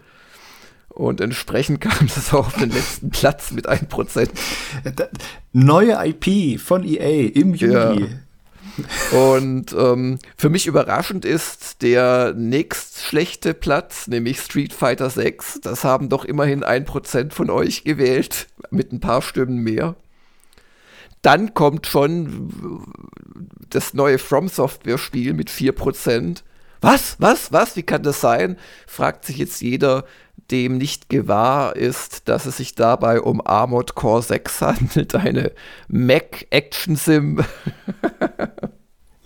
Und 0.88 1.21
entsprechend 1.21 1.81
kam 1.83 2.09
das 2.14 2.33
auch 2.33 2.49
auf 2.49 2.55
den 2.55 2.71
letzten 2.71 3.11
Platz 3.11 3.53
mit 3.53 3.69
1%. 3.69 4.29
Neue 5.53 5.99
IP 6.07 6.61
von 6.61 6.85
EA 6.85 7.31
im 7.35 7.55
Juli. 7.55 8.01
Ja. 8.01 9.19
Und 9.19 9.75
ähm, 9.79 10.19
für 10.37 10.51
mich 10.51 10.66
überraschend 10.66 11.25
ist 11.25 11.81
der 11.81 12.35
nächstschlechte 12.37 13.55
Platz, 13.55 14.07
nämlich 14.07 14.40
Street 14.40 14.75
Fighter 14.75 15.09
6. 15.09 15.61
Das 15.62 15.83
haben 15.85 16.11
doch 16.11 16.27
immerhin 16.27 16.62
1% 16.62 17.33
von 17.33 17.49
euch 17.49 17.85
gewählt, 17.85 18.49
mit 18.71 18.92
ein 18.92 19.01
paar 19.01 19.23
Stimmen 19.23 19.62
mehr. 19.62 19.97
Dann 21.23 21.55
kommt 21.55 21.87
schon 21.87 22.83
das 23.71 23.95
neue 23.95 24.19
From 24.19 24.49
Software 24.49 24.99
Spiel 24.99 25.33
mit 25.33 25.51
4%. 25.51 26.42
Was? 26.81 27.17
Was? 27.19 27.53
Was? 27.53 27.77
Wie 27.77 27.83
kann 27.83 28.03
das 28.03 28.21
sein? 28.21 28.57
Fragt 28.87 29.25
sich 29.25 29.39
jetzt 29.39 29.61
jeder, 29.62 30.05
dem 30.51 30.79
nicht 30.79 31.09
gewahr 31.09 31.77
ist, 31.77 32.29
dass 32.29 32.47
es 32.47 32.59
sich 32.59 32.75
dabei 32.75 33.21
um 33.21 33.45
Armored 33.45 33.95
Core 33.95 34.23
6 34.23 34.61
handelt, 34.61 35.15
eine 35.15 35.53
Mac 35.89 36.47
Action 36.51 36.97
Sim. 36.97 37.43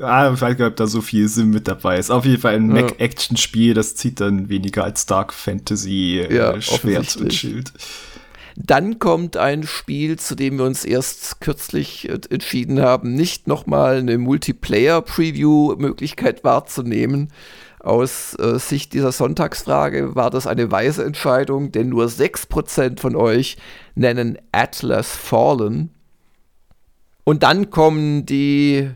Ah, 0.03 0.33
ich 0.33 0.41
weiß 0.41 0.57
gar 0.57 0.65
nicht, 0.65 0.73
ob 0.73 0.77
da 0.77 0.87
so 0.87 1.03
viel 1.03 1.29
Sim 1.29 1.51
mit 1.51 1.69
dabei 1.69 1.99
ist. 1.99 2.11
Auf 2.11 2.25
jeden 2.25 2.41
Fall 2.41 2.55
ein 2.55 2.75
ja. 2.75 2.83
Mac-Action-Spiel, 2.83 3.75
das 3.75 3.95
zieht 3.97 4.21
dann 4.21 4.49
weniger 4.49 4.83
als 4.83 5.05
Dark 5.05 5.35
Fantasy 5.35 6.21
äh, 6.21 6.35
ja, 6.35 6.61
Schwert 6.61 7.17
und 7.17 7.35
Schild. 7.35 7.73
Dann 8.67 8.99
kommt 8.99 9.39
ein 9.39 9.63
Spiel, 9.63 10.19
zu 10.19 10.35
dem 10.35 10.59
wir 10.59 10.67
uns 10.67 10.85
erst 10.85 11.41
kürzlich 11.41 12.07
äh, 12.09 12.19
entschieden 12.29 12.83
haben, 12.83 13.15
nicht 13.15 13.47
nochmal 13.47 13.99
eine 13.99 14.19
Multiplayer-Preview-Möglichkeit 14.19 16.43
wahrzunehmen. 16.45 17.33
Aus 17.79 18.35
äh, 18.39 18.59
Sicht 18.59 18.93
dieser 18.93 19.13
Sonntagsfrage 19.13 20.15
war 20.15 20.29
das 20.31 20.47
eine 20.47 20.71
weise 20.71 21.03
Entscheidung, 21.05 21.73
denn 21.73 21.89
nur 21.89 22.05
6% 22.07 23.01
von 23.01 23.17
euch 23.17 23.57
nennen 23.95 24.37
Atlas 24.53 25.17
Fallen. 25.17 25.89
Und 27.25 27.43
dann 27.43 27.71
kommen 27.71 28.27
die 28.27 28.91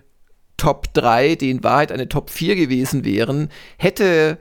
Top 0.59 0.92
3, 0.92 1.37
die 1.37 1.48
in 1.50 1.64
Wahrheit 1.64 1.90
eine 1.90 2.09
Top 2.09 2.29
4 2.29 2.55
gewesen 2.57 3.07
wären, 3.07 3.48
hätte, 3.79 4.37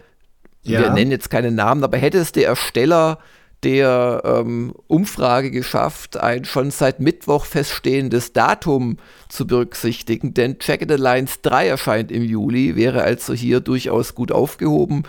ja. 0.64 0.82
wir 0.82 0.90
nennen 0.90 1.12
jetzt 1.12 1.30
keinen 1.30 1.56
Namen, 1.56 1.86
aber 1.86 1.98
hätte 1.98 2.18
es 2.18 2.34
der 2.34 2.48
Ersteller 2.48 3.20
der 3.64 4.22
ähm, 4.26 4.74
Umfrage 4.88 5.52
geschafft, 5.52 6.18
ein 6.18 6.46
schon 6.46 6.72
seit 6.72 7.00
Mittwoch 7.00 7.46
feststehendes 7.46 8.34
Datum 8.34 8.98
zu 9.30 9.48
berücksichtigen, 9.48 10.34
denn 10.34 10.58
Jacket 10.62 10.92
Alliance 10.92 11.40
3 11.42 11.68
erscheint 11.68 12.12
im 12.12 12.24
Juli, 12.24 12.76
wäre 12.76 13.04
also 13.04 13.34
hier 13.34 13.60
durchaus 13.60 14.16
gut 14.16 14.32
aufgehoben 14.32 15.04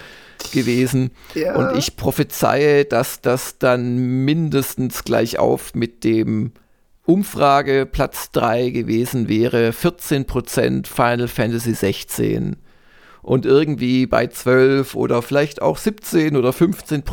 gewesen. 0.52 1.10
Ja. 1.34 1.56
Und 1.56 1.76
ich 1.76 1.96
prophezeie, 1.96 2.84
dass 2.84 3.20
das 3.20 3.58
dann 3.58 4.24
mindestens 4.24 5.04
gleich 5.04 5.38
auf 5.38 5.74
mit 5.74 6.04
dem 6.04 6.52
Umfrage 7.06 7.86
Platz 7.86 8.30
3 8.32 8.70
gewesen 8.70 9.28
wäre 9.28 9.70
14% 9.70 10.86
Final 10.86 11.28
Fantasy 11.28 11.74
16 11.74 12.56
und 13.20 13.46
irgendwie 13.46 14.06
bei 14.06 14.26
12 14.26 14.94
oder 14.94 15.20
vielleicht 15.20 15.60
auch 15.60 15.76
17 15.76 16.36
oder 16.36 16.52
15 16.52 17.04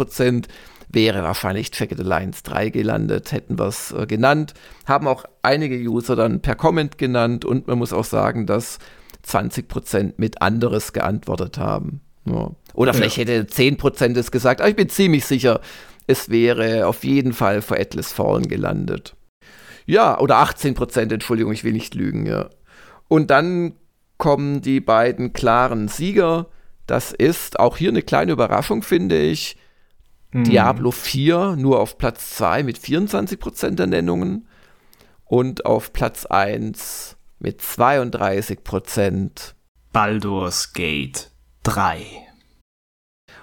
wäre 0.94 1.24
wahrscheinlich 1.24 1.72
Check 1.72 1.98
Alliance 1.98 2.44
3 2.44 2.70
gelandet, 2.70 3.32
hätten 3.32 3.58
wir 3.58 3.68
es 3.68 3.92
äh, 3.92 4.06
genannt. 4.06 4.54
Haben 4.86 5.08
auch 5.08 5.26
einige 5.42 5.78
User 5.78 6.16
dann 6.16 6.42
per 6.42 6.56
Comment 6.56 6.98
genannt 6.98 7.46
und 7.46 7.68
man 7.68 7.78
muss 7.78 7.94
auch 7.94 8.06
sagen, 8.06 8.46
dass 8.46 8.80
20% 9.26 10.14
mit 10.18 10.42
anderes 10.42 10.94
geantwortet 10.94 11.58
haben. 11.58 12.02
Ja. 12.26 12.52
Oder 12.74 12.94
vielleicht 12.94 13.18
ja. 13.18 13.26
hätte 13.26 13.52
10% 13.52 14.18
es 14.18 14.32
gesagt, 14.32 14.62
aber 14.62 14.70
ich 14.70 14.76
bin 14.76 14.90
ziemlich 14.90 15.26
sicher, 15.26 15.62
es 16.08 16.30
wäre 16.30 16.88
auf 16.88 17.04
jeden 17.04 17.34
Fall 17.34 17.62
vor 17.62 17.78
Atlas 17.78 18.12
Fallen 18.12 18.48
gelandet. 18.48 19.16
Ja, 19.86 20.20
oder 20.20 20.38
18 20.38 20.74
Prozent, 20.74 21.12
Entschuldigung, 21.12 21.52
ich 21.54 21.64
will 21.64 21.74
nicht 21.74 21.96
lügen, 21.96 22.26
ja. 22.26 22.50
Und 23.08 23.30
dann 23.30 23.74
kommen 24.18 24.62
die 24.62 24.80
beiden 24.80 25.34
klaren 25.34 25.88
Sieger. 25.88 26.48
Das 26.88 27.12
ist 27.12 27.60
auch 27.60 27.78
hier 27.78 27.90
eine 27.90 28.02
kleine 28.02 28.34
Überraschung, 28.34 28.84
finde 28.84 29.20
ich. 29.20 29.58
Mhm. 30.32 30.44
Diablo 30.46 30.92
4 30.92 31.56
nur 31.58 31.80
auf 31.80 31.98
Platz 31.98 32.36
2 32.36 32.64
mit 32.64 32.78
24 32.78 33.40
Prozent 33.40 33.80
der 33.80 33.88
Nennungen 33.88 34.48
und 35.26 35.66
auf 35.66 35.94
Platz 35.94 36.26
1 36.26 37.18
mit 37.40 37.62
32 37.62 38.64
Prozent. 38.64 39.56
Baldur's 39.92 40.74
Gate 40.74 41.32
3. 41.64 42.06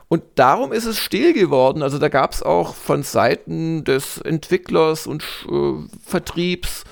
Und 0.09 0.23
darum 0.37 0.73
ist 0.73 0.87
es 0.87 0.99
still 0.99 1.35
geworden. 1.35 1.83
Also 1.83 1.99
da 1.99 2.09
gab 2.09 2.33
es 2.33 2.43
auch 2.43 2.75
von 2.75 3.03
Seiten 3.03 3.85
des 3.85 4.19
Entwicklers 4.19 5.07
und 5.07 5.23
äh, 5.51 5.75
Vertriebs 6.03 6.85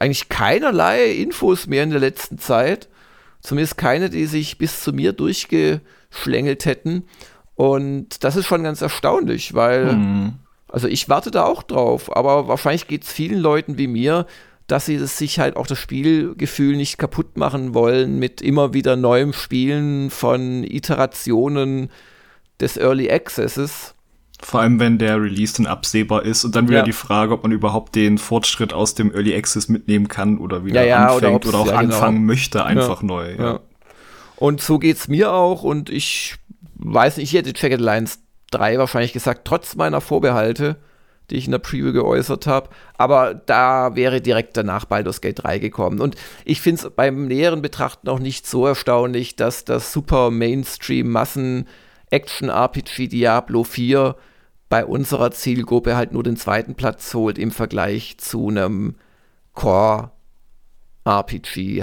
eigentlich 0.00 0.28
keinerlei 0.28 1.10
Infos 1.10 1.66
mehr 1.66 1.82
in 1.82 1.90
der 1.90 2.00
letzten 2.00 2.38
Zeit. 2.38 2.88
Zumindest 3.40 3.76
keine, 3.76 4.08
die 4.08 4.26
sich 4.26 4.56
bis 4.56 4.82
zu 4.82 4.92
mir 4.92 5.12
durchgeschlängelt 5.12 6.64
hätten. 6.64 7.04
Und 7.54 8.24
das 8.24 8.36
ist 8.36 8.46
schon 8.46 8.64
ganz 8.64 8.80
erstaunlich, 8.80 9.54
weil, 9.54 9.94
mhm. 9.94 10.32
also 10.68 10.88
ich 10.88 11.08
warte 11.08 11.30
da 11.30 11.44
auch 11.44 11.62
drauf, 11.62 12.14
aber 12.16 12.48
wahrscheinlich 12.48 12.88
geht 12.88 13.04
es 13.04 13.12
vielen 13.12 13.38
Leuten 13.38 13.78
wie 13.78 13.88
mir, 13.88 14.26
dass 14.66 14.86
sie 14.86 14.98
das 14.98 15.18
sich 15.18 15.38
halt 15.38 15.56
auch 15.56 15.66
das 15.66 15.78
Spielgefühl 15.78 16.76
nicht 16.76 16.96
kaputt 16.96 17.36
machen 17.36 17.74
wollen 17.74 18.18
mit 18.18 18.40
immer 18.40 18.72
wieder 18.72 18.96
neuem 18.96 19.32
Spielen 19.32 20.10
von 20.10 20.64
Iterationen 20.64 21.90
des 22.60 22.76
Early 22.76 23.10
Accesses. 23.10 23.94
Vor 24.40 24.60
allem, 24.60 24.80
wenn 24.80 24.98
der 24.98 25.22
Release 25.22 25.54
dann 25.56 25.66
absehbar 25.66 26.24
ist 26.24 26.44
und 26.44 26.56
dann 26.56 26.68
wieder 26.68 26.80
ja. 26.80 26.84
die 26.84 26.92
Frage, 26.92 27.34
ob 27.34 27.42
man 27.44 27.52
überhaupt 27.52 27.94
den 27.94 28.18
Fortschritt 28.18 28.72
aus 28.72 28.94
dem 28.94 29.12
Early 29.12 29.36
Access 29.36 29.68
mitnehmen 29.68 30.08
kann 30.08 30.38
oder 30.38 30.64
wieder 30.64 30.82
ja, 30.82 30.88
ja, 30.88 31.14
anfängt 31.14 31.46
oder, 31.46 31.48
oder 31.48 31.58
auch 31.58 31.66
genau. 31.66 31.78
anfangen 31.78 32.16
genau. 32.16 32.26
möchte, 32.26 32.64
einfach 32.64 33.02
neu. 33.02 33.36
Ja. 33.36 33.60
Und 34.36 34.60
so 34.60 34.80
geht 34.80 34.96
es 34.96 35.06
mir 35.06 35.32
auch 35.32 35.62
und 35.62 35.90
ich 35.90 36.34
weiß 36.74 37.16
nicht, 37.16 37.32
ich 37.32 37.38
hätte 37.38 37.52
Jagged 37.56 37.80
Lines 37.80 38.20
3 38.50 38.78
wahrscheinlich 38.78 39.12
gesagt, 39.12 39.42
trotz 39.44 39.76
meiner 39.76 40.00
Vorbehalte, 40.00 40.76
die 41.30 41.36
ich 41.36 41.46
in 41.46 41.52
der 41.52 41.58
Preview 41.58 41.92
geäußert 41.92 42.46
habe. 42.46 42.68
Aber 42.98 43.34
da 43.34 43.96
wäre 43.96 44.20
direkt 44.20 44.56
danach 44.56 44.84
Baldur's 44.84 45.20
Gate 45.20 45.42
3 45.42 45.58
gekommen. 45.58 46.00
Und 46.00 46.16
ich 46.44 46.60
finde 46.60 46.82
es 46.82 46.90
beim 46.90 47.26
näheren 47.26 47.62
Betrachten 47.62 48.08
auch 48.08 48.18
nicht 48.18 48.46
so 48.46 48.66
erstaunlich, 48.66 49.36
dass 49.36 49.64
das 49.64 49.92
super 49.92 50.30
Mainstream-Massen- 50.30 51.66
Action-RPG 52.12 53.08
Diablo 53.08 53.64
4 53.64 54.14
bei 54.68 54.84
unserer 54.84 55.32
Zielgruppe 55.32 55.96
halt 55.96 56.12
nur 56.12 56.22
den 56.22 56.36
zweiten 56.36 56.74
Platz 56.74 57.14
holt 57.14 57.38
im 57.38 57.50
Vergleich 57.50 58.18
zu 58.18 58.48
einem 58.48 58.96
Core-RPG, 59.54 60.12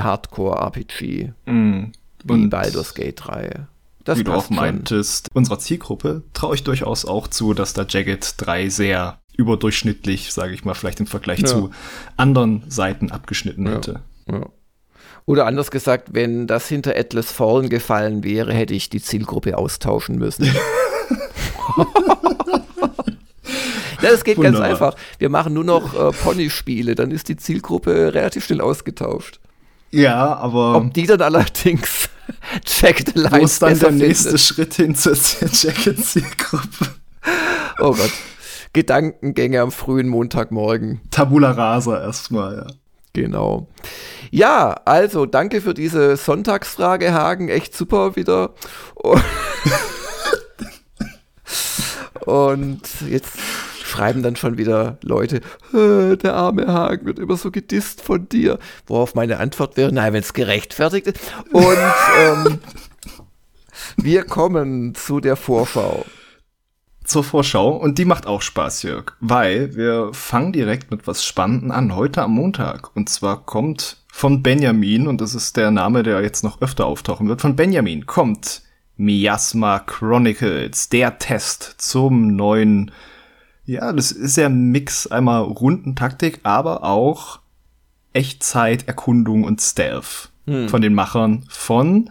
Hardcore-RPG 0.02 1.34
mm. 1.46 1.84
wie 2.24 2.48
Baldur's 2.48 2.94
Gate 2.94 3.20
3. 3.26 3.68
Das 4.04 4.18
wie 4.18 4.24
du 4.24 4.34
auch 4.34 4.50
meintest, 4.50 5.30
unserer 5.34 5.60
Zielgruppe 5.60 6.24
traue 6.34 6.56
ich 6.56 6.64
durchaus 6.64 7.06
auch 7.06 7.28
zu, 7.28 7.54
dass 7.54 7.74
da 7.74 7.86
Jagged 7.88 8.36
3 8.38 8.70
sehr 8.70 9.20
überdurchschnittlich, 9.38 10.34
sage 10.34 10.54
ich 10.54 10.66
mal, 10.66 10.74
vielleicht 10.74 11.00
im 11.00 11.08
Vergleich 11.08 11.40
ja. 11.40 11.48
zu 11.48 11.72
anderen 12.18 12.64
Seiten 12.70 13.12
abgeschnitten 13.12 13.66
ja. 13.66 13.74
hätte. 13.74 14.02
Ja. 14.30 14.46
Oder 15.26 15.46
anders 15.46 15.70
gesagt, 15.70 16.14
wenn 16.14 16.48
das 16.48 16.68
hinter 16.68 16.96
Atlas 16.96 17.32
Fallen 17.32 17.70
gefallen 17.70 18.24
wäre, 18.24 18.54
hätte 18.54 18.74
ich 18.74 18.90
die 18.90 19.02
Zielgruppe 19.02 19.58
austauschen 19.58 20.18
müssen. 20.18 20.50
Das 24.02 24.24
geht 24.24 24.38
Wunderbar. 24.38 24.62
ganz 24.62 24.72
einfach. 24.72 24.96
Wir 25.18 25.30
machen 25.30 25.54
nur 25.54 25.64
noch 25.64 25.94
äh, 25.94 26.12
Pony-Spiele, 26.12 26.96
dann 26.96 27.12
ist 27.12 27.28
die 27.28 27.38
Zielgruppe 27.38 28.14
relativ 28.14 28.46
schnell 28.46 28.62
ausgetauscht. 28.62 29.40
Ja, 29.92 30.36
aber. 30.36 30.76
Ob 30.78 30.94
die 30.94 31.06
dann 31.06 31.22
allerdings 31.22 32.10
Jacket 32.66 33.16
Alliance 33.16 33.40
Wo 33.40 33.46
ist 33.46 33.62
dann 33.62 33.80
der 33.80 33.92
nächste 33.92 34.30
findet? 34.30 34.42
Schritt 34.42 34.74
hin 34.76 34.96
zur 34.96 35.14
Jacket-Zielgruppe? 35.42 36.88
Oh 37.80 37.94
Gott. 37.94 38.12
Gedankengänge 38.74 39.62
am 39.62 39.72
frühen 39.72 40.08
Montagmorgen. 40.08 41.02
Tabula 41.10 41.52
rasa 41.52 42.02
erstmal, 42.02 42.58
ja. 42.58 42.68
Genau. 43.14 43.68
Ja, 44.30 44.74
also 44.86 45.26
danke 45.26 45.62
für 45.62 45.74
diese 45.74 46.16
Sonntagsfrage, 46.18 47.12
Hagen. 47.12 47.50
Echt 47.50 47.76
super 47.76 48.16
wieder. 48.16 48.54
Und 52.26 52.82
jetzt 53.08 53.40
schreiben 53.90 54.24
dann 54.24 54.36
schon 54.36 54.58
wieder 54.58 54.98
Leute, 55.02 55.42
der 55.74 56.34
arme 56.34 56.68
Hagen 56.68 57.06
wird 57.06 57.20
immer 57.20 57.36
so 57.36 57.52
gedisst 57.52 58.02
von 58.02 58.30
dir. 58.30 58.60
Worauf 58.88 59.16
meine 59.16 59.40
Antwort 59.40 59.76
wäre, 59.78 59.92
nein, 59.92 60.14
wenn 60.14 60.22
es 60.22 60.34
gerechtfertigt 60.34 61.08
ist. 61.08 61.20
Und 61.52 61.78
ähm, 62.20 62.60
wir 63.98 64.24
kommen 64.24 64.96
zu 64.96 65.20
der 65.20 65.36
Vorschau 65.36 66.06
zur 67.10 67.24
Vorschau 67.24 67.70
und 67.70 67.98
die 67.98 68.06
macht 68.06 68.28
auch 68.28 68.42
Spaß, 68.42 68.84
Jörg, 68.84 69.14
weil 69.20 69.76
wir 69.76 70.12
fangen 70.14 70.54
direkt 70.54 70.92
mit 70.92 71.08
was 71.08 71.26
Spannendem 71.26 71.72
an, 71.72 71.96
heute 71.96 72.22
am 72.22 72.34
Montag. 72.34 72.96
Und 72.96 73.10
zwar 73.10 73.46
kommt 73.46 73.98
von 74.12 74.44
Benjamin, 74.44 75.08
und 75.08 75.20
das 75.20 75.34
ist 75.34 75.58
der 75.58 75.72
Name, 75.72 76.04
der 76.04 76.22
jetzt 76.22 76.44
noch 76.44 76.62
öfter 76.62 76.86
auftauchen 76.86 77.28
wird, 77.28 77.42
von 77.42 77.56
Benjamin 77.56 78.06
kommt 78.06 78.62
Miasma 78.96 79.80
Chronicles, 79.80 80.90
der 80.90 81.18
Test 81.18 81.76
zum 81.80 82.36
neuen, 82.36 82.92
ja, 83.70 83.94
das 83.94 84.12
ist 84.12 84.36
ja 84.36 84.48
ein 84.48 84.72
Mix 84.72 85.06
einmal 85.06 85.44
Rundentaktik, 85.44 86.40
aber 86.42 86.84
auch 86.84 87.40
Echtzeit, 88.14 88.88
Erkundung 88.88 89.44
und 89.44 89.62
Stealth 89.62 90.32
hm. 90.48 90.70
von 90.70 90.82
den 90.82 90.96
Machern 90.96 91.46
von 91.50 92.10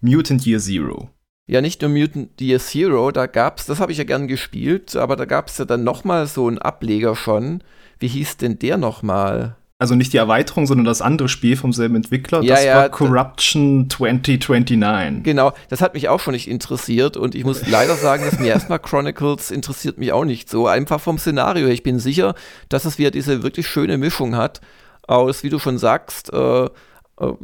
Mutant 0.00 0.46
Year 0.46 0.60
Zero. 0.60 1.10
Ja, 1.48 1.60
nicht 1.60 1.82
nur 1.82 1.90
Mutant 1.90 2.40
Year 2.40 2.60
Zero, 2.60 3.10
da 3.10 3.26
gab's, 3.26 3.66
das 3.66 3.80
habe 3.80 3.90
ich 3.90 3.98
ja 3.98 4.04
gern 4.04 4.28
gespielt, 4.28 4.94
aber 4.94 5.16
da 5.16 5.24
gab's 5.24 5.58
ja 5.58 5.64
dann 5.64 5.82
noch 5.82 6.04
mal 6.04 6.28
so 6.28 6.46
einen 6.46 6.58
Ableger 6.58 7.16
schon. 7.16 7.64
Wie 7.98 8.06
hieß 8.06 8.36
denn 8.36 8.60
der 8.60 8.76
noch 8.76 9.02
mal? 9.02 9.56
Also 9.80 9.94
nicht 9.94 10.12
die 10.12 10.16
Erweiterung, 10.16 10.66
sondern 10.66 10.84
das 10.84 11.00
andere 11.00 11.28
Spiel 11.28 11.56
vom 11.56 11.72
selben 11.72 11.94
Entwickler. 11.94 12.42
Ja, 12.42 12.56
das 12.56 12.64
ja, 12.64 12.76
war 12.76 12.88
Corruption 12.88 13.88
2029. 13.88 15.22
Genau, 15.22 15.52
das 15.68 15.80
hat 15.80 15.94
mich 15.94 16.08
auch 16.08 16.18
schon 16.18 16.34
nicht 16.34 16.48
interessiert 16.48 17.16
und 17.16 17.36
ich 17.36 17.44
muss 17.44 17.64
leider 17.68 17.94
sagen, 17.94 18.24
dass 18.24 18.40
mir 18.40 18.48
erstmal 18.48 18.80
Chronicles 18.80 19.52
interessiert 19.52 19.96
mich 19.96 20.12
auch 20.12 20.24
nicht 20.24 20.50
so. 20.50 20.66
Einfach 20.66 21.00
vom 21.00 21.16
Szenario. 21.16 21.68
Ich 21.68 21.84
bin 21.84 22.00
sicher, 22.00 22.34
dass 22.68 22.86
es 22.86 22.98
wieder 22.98 23.12
diese 23.12 23.44
wirklich 23.44 23.68
schöne 23.68 23.98
Mischung 23.98 24.34
hat 24.34 24.60
aus, 25.06 25.44
wie 25.44 25.48
du 25.48 25.60
schon 25.60 25.78
sagst, 25.78 26.32
äh, 26.32 26.64
äh, 26.64 26.68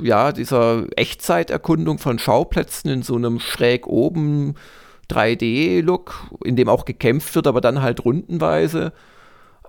ja, 0.02 0.32
dieser 0.32 0.86
Echtzeiterkundung 0.96 1.98
von 1.98 2.18
Schauplätzen 2.18 2.90
in 2.90 3.02
so 3.02 3.14
einem 3.14 3.38
schräg 3.38 3.86
oben 3.86 4.56
3D-Look, 5.08 6.30
in 6.44 6.56
dem 6.56 6.68
auch 6.68 6.84
gekämpft 6.84 7.34
wird, 7.36 7.46
aber 7.46 7.60
dann 7.60 7.80
halt 7.80 8.04
rundenweise. 8.04 8.92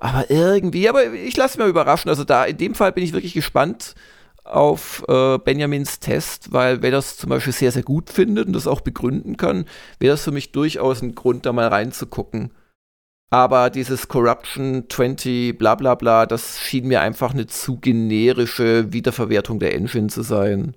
Aber 0.05 0.29
irgendwie, 0.29 0.87
aber 0.87 1.13
ich 1.13 1.35
lasse 1.35 1.57
mich 1.57 1.65
mal 1.65 1.69
überraschen. 1.69 2.09
Also 2.09 2.23
da 2.23 2.45
in 2.45 2.57
dem 2.57 2.75
Fall 2.75 2.91
bin 2.91 3.03
ich 3.03 3.13
wirklich 3.13 3.33
gespannt 3.33 3.95
auf 4.43 5.03
äh, 5.07 5.39
Benjamins 5.39 5.99
Test, 5.99 6.53
weil 6.53 6.83
wer 6.83 6.91
das 6.91 7.17
zum 7.17 7.31
Beispiel 7.31 7.53
sehr, 7.53 7.71
sehr 7.71 7.81
gut 7.81 8.11
findet 8.11 8.45
und 8.45 8.53
das 8.53 8.67
auch 8.67 8.81
begründen 8.81 9.35
kann, 9.35 9.65
wäre 9.99 10.13
das 10.13 10.23
für 10.23 10.31
mich 10.31 10.51
durchaus 10.51 11.01
ein 11.01 11.15
Grund, 11.15 11.47
da 11.47 11.53
mal 11.53 11.67
reinzugucken. 11.69 12.51
Aber 13.31 13.71
dieses 13.71 14.07
Corruption 14.07 14.83
20 14.87 15.57
bla 15.57 15.73
bla 15.73 15.95
bla, 15.95 16.27
das 16.27 16.59
schien 16.59 16.87
mir 16.87 17.01
einfach 17.01 17.33
eine 17.33 17.47
zu 17.47 17.77
generische 17.77 18.93
Wiederverwertung 18.93 19.57
der 19.57 19.73
Engine 19.73 20.09
zu 20.09 20.21
sein. 20.21 20.75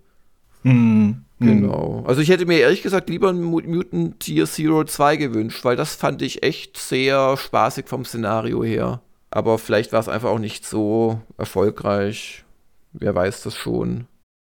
Mhm. 0.63 1.27
Genau. 1.41 2.03
Also 2.07 2.23
ich 2.23 2.31
hätte 2.31 2.47
mir 2.47 2.61
ehrlich 2.61 2.83
gesagt 2.83 3.11
lieber 3.11 3.29
ein 3.29 3.43
Mutant 3.43 4.21
Tier 4.21 4.47
Zero 4.47 4.85
2 4.85 5.17
gewünscht, 5.17 5.67
weil 5.67 5.77
das 5.77 5.95
fand 5.95 6.23
ich 6.23 6.43
echt 6.43 6.79
sehr 6.79 7.37
spaßig 7.37 7.87
vom 7.87 8.07
Szenario 8.07 8.65
her. 8.65 9.03
Aber 9.31 9.59
vielleicht 9.59 9.93
war 9.93 10.01
es 10.01 10.09
einfach 10.09 10.31
auch 10.31 10.39
nicht 10.39 10.67
so 10.67 11.21
erfolgreich. 11.37 12.45
Wer 12.93 13.15
weiß 13.15 13.43
das 13.43 13.57
schon. 13.57 14.07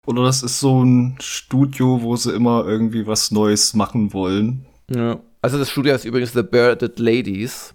Oder 0.06 0.24
das 0.24 0.44
ist 0.44 0.60
so 0.60 0.84
ein 0.84 1.18
Studio, 1.20 2.02
wo 2.02 2.16
sie 2.16 2.34
immer 2.34 2.66
irgendwie 2.66 3.08
was 3.08 3.32
Neues 3.32 3.74
machen 3.74 4.14
wollen. 4.14 4.66
Ja. 4.90 5.20
Also 5.42 5.58
das 5.58 5.70
Studio 5.70 5.96
ist 5.96 6.06
übrigens 6.06 6.34
The 6.34 6.44
Birded 6.44 7.00
Ladies. 7.00 7.74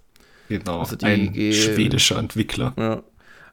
Genau, 0.49 0.79
also 0.79 0.97
ein 1.01 1.33
schwedischer 1.33 2.17
Entwickler. 2.17 2.73
Ja. 2.77 3.03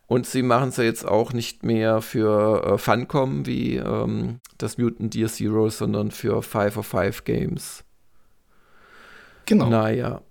Und 0.07 0.27
sie 0.27 0.43
machen 0.43 0.71
es 0.71 0.77
ja 0.77 0.85
jetzt 0.85 1.07
auch 1.07 1.33
nicht 1.33 1.63
mehr 1.63 2.03
für 2.03 2.65
äh, 2.65 2.79
Funcom 2.79 3.47
wie 3.47 3.77
ähm, 3.77 4.41
das 4.59 4.77
Mutant 4.77 5.15
Deer 5.15 5.29
Zero, 5.29 5.69
sondern 5.69 6.11
für 6.11 6.43
5 6.43 6.79
of 6.79 6.87
5 6.87 7.25
Games. 7.25 7.85
Genau. 9.47 9.69
Naja. 9.69 10.23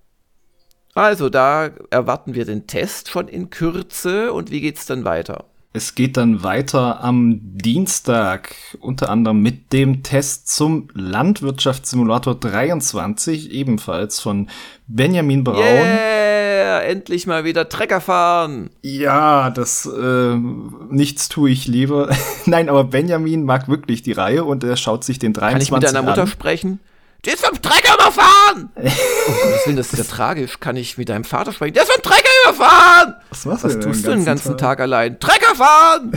Also, 0.96 1.30
da 1.30 1.70
erwarten 1.90 2.36
wir 2.36 2.46
den 2.46 2.68
Test 2.68 3.10
schon 3.10 3.28
in 3.28 3.50
Kürze. 3.50 4.34
Und 4.34 4.52
wie 4.52 4.62
geht's 4.62 4.86
dann 4.86 5.06
weiter? 5.06 5.46
Es 5.72 5.94
geht 5.94 6.18
dann 6.18 6.44
weiter 6.44 7.04
am 7.04 7.40
Dienstag, 7.44 8.56
unter 8.80 9.10
anderem 9.10 9.42
mit 9.42 9.72
dem 9.72 10.02
Test 10.02 10.48
zum 10.50 10.88
Landwirtschaftssimulator 10.96 12.34
23, 12.34 13.52
ebenfalls 13.52 14.20
von 14.20 14.50
Benjamin 14.88 15.44
Braun. 15.44 15.60
Yeah, 15.60 16.80
endlich 16.80 17.28
mal 17.28 17.44
wieder 17.44 17.70
Trecker 17.70 18.02
fahren. 18.02 18.72
Ja, 18.82 19.52
das 19.52 19.86
äh, 19.86 20.36
nichts 20.36 21.30
tue 21.30 21.52
ich 21.52 21.68
lieber. 21.68 22.10
Nein, 22.46 22.68
aber 22.68 22.86
Benjamin 22.86 23.44
mag 23.44 23.70
wirklich 23.70 24.02
die 24.02 24.14
Reihe 24.14 24.46
und 24.46 24.64
er 24.64 24.76
schaut 24.76 25.04
sich 25.04 25.20
den 25.20 25.34
23 25.34 25.70
Kann 25.70 25.78
ich 25.78 25.84
mit 25.84 25.96
deiner 25.96 26.04
Mutter 26.04 26.24
an. 26.24 26.28
sprechen? 26.28 26.80
Der 27.26 27.34
ist 27.34 27.46
vom 27.46 27.62
Trecker 27.62 27.96
überfahren! 27.96 28.70
oh 28.76 28.82
Gottes 28.82 29.66
Willen, 29.66 29.76
das 29.76 29.92
ist 29.92 29.98
ja 29.98 30.06
tragisch. 30.06 30.60
Kann 30.62 30.78
ich 30.78 30.98
mit 30.98 31.10
deinem 31.10 31.26
Vater 31.26 31.52
sprechen? 31.52 31.74
Der 31.74 31.84
ist 31.84 31.92
vom 31.92 32.02
Trecker 32.02 32.30
überfahren! 32.46 33.16
Was 33.30 33.46
machst 33.46 33.64
du 33.66 33.68
Was 33.68 33.80
tust 33.80 34.08
du 34.08 34.12
den 34.12 34.26
ganzen 34.26 34.52
Tag? 34.52 34.78
Tag 34.78 34.80
allein? 34.80 35.20
Trecker 35.20 35.56
fahren! 35.56 36.14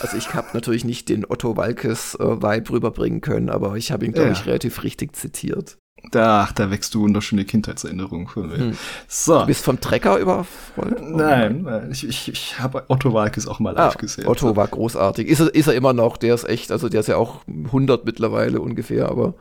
Also 0.00 0.16
ich 0.16 0.32
habe 0.32 0.48
natürlich 0.52 0.84
nicht 0.84 1.08
den 1.08 1.24
Otto 1.28 1.56
Walkes-Vibe 1.56 2.68
äh, 2.68 2.72
rüberbringen 2.72 3.20
können, 3.20 3.50
aber 3.50 3.74
ich 3.76 3.90
habe 3.90 4.04
ihn, 4.04 4.12
glaube 4.12 4.28
ja. 4.28 4.32
ich, 4.32 4.46
relativ 4.46 4.84
richtig 4.84 5.16
zitiert. 5.16 5.78
Ach, 6.14 6.52
da 6.52 6.70
wächst 6.70 6.94
du 6.94 7.00
wunderschöne 7.00 7.44
Kindheitserinnerungen 7.44 8.28
von 8.28 8.48
mir. 8.48 8.58
Hm. 8.58 8.78
So. 9.08 9.40
Du 9.40 9.46
bist 9.46 9.64
vom 9.64 9.80
Trecker 9.80 10.18
überrollt? 10.18 10.46
Oh 10.76 10.84
nein, 11.00 11.62
nein, 11.62 11.90
ich, 11.90 12.06
ich, 12.06 12.28
ich 12.28 12.60
habe 12.60 12.84
Otto 12.88 13.12
Walkes 13.12 13.48
auch 13.48 13.58
mal 13.58 13.72
live 13.74 13.94
ah, 13.96 13.98
gesehen. 13.98 14.26
Otto 14.28 14.54
war 14.54 14.68
großartig. 14.68 15.26
Ist 15.26 15.40
er, 15.40 15.52
ist 15.52 15.66
er 15.66 15.74
immer 15.74 15.94
noch, 15.94 16.16
der 16.16 16.34
ist 16.34 16.48
echt, 16.48 16.70
also 16.70 16.88
der 16.88 17.00
ist 17.00 17.08
ja 17.08 17.16
auch 17.16 17.40
100 17.48 18.04
mittlerweile 18.04 18.60
ungefähr, 18.60 19.08
aber 19.08 19.34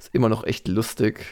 ist 0.00 0.14
immer 0.14 0.28
noch 0.28 0.44
echt 0.44 0.68
lustig. 0.68 1.24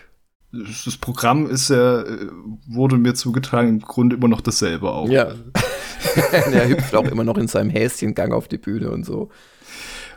Das 0.53 0.97
Programm 0.97 1.49
ist 1.49 1.69
ja, 1.69 2.03
äh, 2.03 2.29
wurde 2.67 2.97
mir 2.97 3.15
zugetragen, 3.15 3.69
im 3.69 3.81
Grunde 3.81 4.17
immer 4.17 4.29
noch 4.29 4.41
dasselbe 4.41 4.91
auch. 4.91 5.09
Ja. 5.09 5.33
er 6.33 6.69
hüpft 6.69 6.95
auch 6.95 7.05
immer 7.05 7.25
noch 7.25 7.37
in 7.37 7.49
seinem 7.49 7.71
Häschengang 7.71 8.33
auf 8.33 8.49
die 8.49 8.59
Bühne 8.59 8.91
und 8.91 9.05
so. 9.05 9.31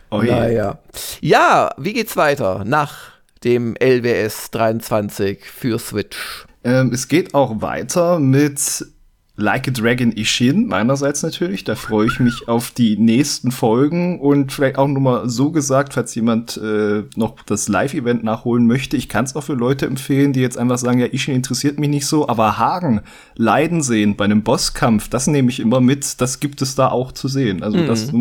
Oh. 0.09 0.21
Naja. 0.21 0.79
Ja, 1.21 1.73
wie 1.77 1.93
geht's 1.93 2.17
weiter 2.17 2.63
nach 2.65 3.11
dem 3.43 3.75
LWS 3.75 4.51
23 4.51 5.45
für 5.45 5.79
Switch? 5.79 6.45
Ähm, 6.63 6.91
es 6.93 7.07
geht 7.07 7.33
auch 7.33 7.61
weiter 7.61 8.19
mit 8.19 8.85
Like 9.41 9.67
a 9.67 9.71
Dragon 9.71 10.12
Ishin, 10.12 10.67
meinerseits 10.67 11.23
natürlich. 11.23 11.63
Da 11.63 11.75
freue 11.75 12.08
ich 12.08 12.19
mich 12.19 12.47
auf 12.47 12.71
die 12.71 12.97
nächsten 12.97 13.51
Folgen 13.51 14.19
und 14.19 14.51
vielleicht 14.51 14.77
auch 14.77 14.88
nur 14.88 15.01
mal 15.01 15.30
so 15.30 15.51
gesagt, 15.51 15.93
falls 15.93 16.13
jemand 16.15 16.58
äh, 16.58 17.04
noch 17.15 17.41
das 17.45 17.67
Live-Event 17.67 18.23
nachholen 18.23 18.67
möchte. 18.67 18.95
Ich 18.95 19.10
kann 19.10 19.25
es 19.25 19.36
auch 19.36 19.43
für 19.43 19.54
Leute 19.54 19.88
empfehlen, 19.88 20.32
die 20.32 20.41
jetzt 20.41 20.58
einfach 20.58 20.77
sagen, 20.77 20.99
ja, 20.99 21.08
Ishin 21.08 21.36
interessiert 21.36 21.80
mich 21.80 21.89
nicht 21.89 22.06
so, 22.06 22.30
aber 22.30 22.58
Hagen 22.58 23.01
leiden 23.36 23.82
sehen 23.82 24.15
bei 24.15 24.25
einem 24.25 24.43
Bosskampf, 24.43 25.10
das 25.10 25.27
nehme 25.27 25.49
ich 25.49 25.60
immer 25.60 25.82
mit. 25.82 26.21
Das 26.21 26.39
gibt 26.39 26.62
es 26.62 26.75
da 26.75 26.89
auch 26.89 27.12
zu 27.12 27.27
sehen. 27.27 27.63
Also 27.63 27.77
mhm. 27.80 27.88
das, 27.88 28.12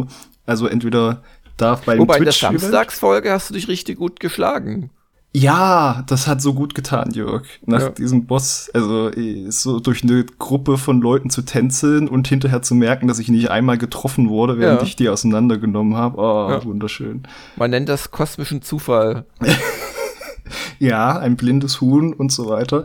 also 0.47 0.67
entweder 0.67 1.23
da 1.57 1.79
bei 1.85 1.95
dem 1.95 2.01
Wobei 2.01 2.19
in 2.19 2.25
der 2.25 2.33
Samstagsfolge 2.33 3.31
hast 3.31 3.51
du 3.51 3.55
dich 3.55 3.69
richtig 3.69 3.99
gut 3.99 4.19
geschlagen. 4.21 4.91
Ja, 5.33 6.03
das 6.09 6.27
hat 6.27 6.43
so 6.43 6.55
gut 6.55 6.75
getan, 6.75 7.13
Jörg. 7.13 7.45
Nach 7.65 7.81
ja. 7.81 7.89
diesem 7.91 8.27
Boss, 8.27 8.69
also 8.75 9.13
so 9.49 9.79
durch 9.79 10.03
eine 10.03 10.25
Gruppe 10.25 10.77
von 10.77 11.01
Leuten 11.01 11.31
zu 11.31 11.43
tänzeln 11.43 12.09
und 12.09 12.27
hinterher 12.27 12.63
zu 12.63 12.75
merken, 12.75 13.07
dass 13.07 13.21
ich 13.21 13.29
nicht 13.29 13.49
einmal 13.49 13.79
getroffen 13.79 14.29
wurde, 14.29 14.59
während 14.59 14.81
ja. 14.81 14.87
ich 14.87 14.97
die 14.97 15.09
auseinandergenommen 15.09 15.97
habe. 15.97 16.19
Oh, 16.19 16.51
ja. 16.51 16.65
wunderschön. 16.65 17.23
Man 17.57 17.71
nennt 17.71 17.89
das 17.89 18.11
kosmischen 18.11 18.63
Zufall. 18.63 19.25
ja, 20.81 21.17
ein 21.17 21.37
blindes 21.37 21.81
Huhn 21.81 22.13
und 22.13 22.33
so 22.33 22.49
weiter. 22.49 22.85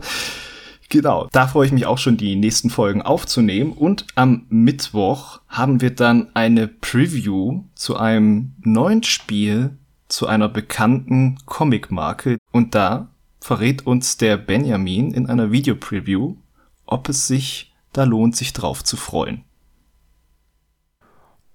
Genau, 0.88 1.28
da 1.32 1.48
freue 1.48 1.66
ich 1.66 1.72
mich 1.72 1.86
auch 1.86 1.98
schon, 1.98 2.16
die 2.16 2.36
nächsten 2.36 2.70
Folgen 2.70 3.02
aufzunehmen. 3.02 3.72
Und 3.72 4.06
am 4.14 4.46
Mittwoch 4.50 5.40
haben 5.48 5.80
wir 5.80 5.90
dann 5.90 6.28
eine 6.34 6.68
Preview 6.68 7.64
zu 7.74 7.96
einem 7.96 8.54
neuen 8.62 9.02
Spiel 9.02 9.76
zu 10.08 10.26
einer 10.26 10.48
bekannten 10.48 11.38
Comicmarke 11.46 12.38
und 12.52 12.74
da 12.74 13.08
verrät 13.40 13.86
uns 13.86 14.16
der 14.16 14.36
Benjamin 14.36 15.12
in 15.12 15.28
einer 15.28 15.52
Videopreview, 15.52 16.36
ob 16.84 17.08
es 17.08 17.26
sich 17.26 17.74
da 17.92 18.04
lohnt, 18.04 18.36
sich 18.36 18.52
drauf 18.52 18.84
zu 18.84 18.96
freuen. 18.96 19.44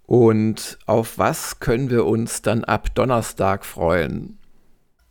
Und 0.06 0.78
auf 0.88 1.18
was 1.18 1.60
können 1.60 1.90
wir 1.90 2.06
uns 2.06 2.42
dann 2.42 2.66
ab 2.66 2.94
Donnerstag 2.96 3.64
freuen? 3.66 4.40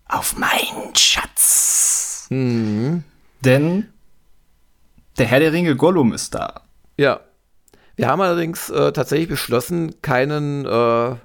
Auf 0.06 0.36
meinen 0.36 0.94
Schatz. 0.94 2.26
Mhm. 2.30 3.04
Denn 3.40 3.88
der 5.18 5.26
Herr 5.26 5.40
der 5.40 5.52
Ringe 5.52 5.76
Gollum 5.76 6.12
ist 6.12 6.34
da. 6.34 6.62
Ja. 6.96 7.20
Wir 7.96 8.08
haben 8.08 8.20
allerdings 8.20 8.70
äh, 8.70 8.92
tatsächlich 8.92 9.28
beschlossen, 9.28 10.00
keinen 10.00 10.64
äh, 10.64 11.16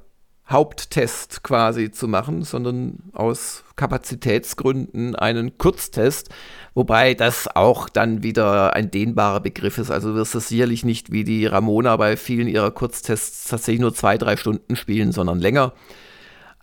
Haupttest 0.48 1.42
quasi 1.42 1.90
zu 1.90 2.08
machen, 2.08 2.44
sondern 2.44 3.00
aus 3.14 3.64
Kapazitätsgründen 3.76 5.16
einen 5.16 5.58
Kurztest, 5.58 6.30
wobei 6.76 7.16
das 7.16 7.48
auch 7.56 7.90
dann 7.90 8.22
wieder 8.22 8.76
ein 8.76 8.92
dehnbarer 8.92 9.40
Begriff 9.40 9.80
ist. 9.80 9.90
Also 9.90 10.14
wirst 10.14 10.36
du 10.36 10.40
sicherlich 10.40 10.86
nicht 10.86 11.12
wie 11.12 11.24
die 11.24 11.48
Ramona 11.48 11.98
bei 11.98 12.16
vielen 12.16 12.48
ihrer 12.48 12.70
Kurztests 12.70 13.46
tatsächlich 13.46 13.82
nur 13.82 13.96
zwei, 13.96 14.20
drei 14.20 14.38
Stunden 14.38 14.76
spielen, 14.76 15.12
sondern 15.12 15.40
länger. 15.40 15.74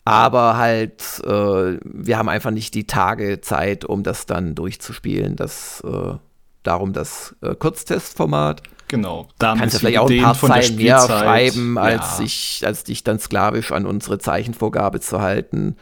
Aber 0.05 0.57
halt, 0.57 1.21
äh, 1.25 1.79
wir 1.85 2.19
haben 2.19 2.29
einfach 2.29 2.51
nicht 2.51 2.75
die 2.75 2.87
Tage 2.87 3.41
Zeit, 3.41 3.85
um 3.85 4.03
das 4.03 4.27
dann 4.27 4.55
durchzuspielen. 4.55 5.37
Das, 5.37 5.83
äh, 5.85 6.15
darum 6.63 6.93
das 6.93 7.37
äh, 7.41 7.55
Kurztestformat. 7.55 8.63
Genau. 8.93 9.27
Da 9.39 9.57
kannst 9.57 9.75
du 9.75 9.79
vielleicht 9.79 10.01
auch 10.01 10.11
ein 10.11 10.21
paar 10.21 10.35
Zeilen 10.35 10.77
mehr 10.77 11.01
schreiben, 11.01 11.79
als, 11.79 12.19
ja. 12.19 12.25
ich, 12.27 12.63
als 12.67 12.85
dich 12.85 13.03
dann 13.03 13.19
sklavisch 13.19 13.73
an 13.73 13.87
unsere 13.87 14.19
Zeichenvorgabe 14.19 15.01
zu 15.01 15.23
halten. 15.23 15.77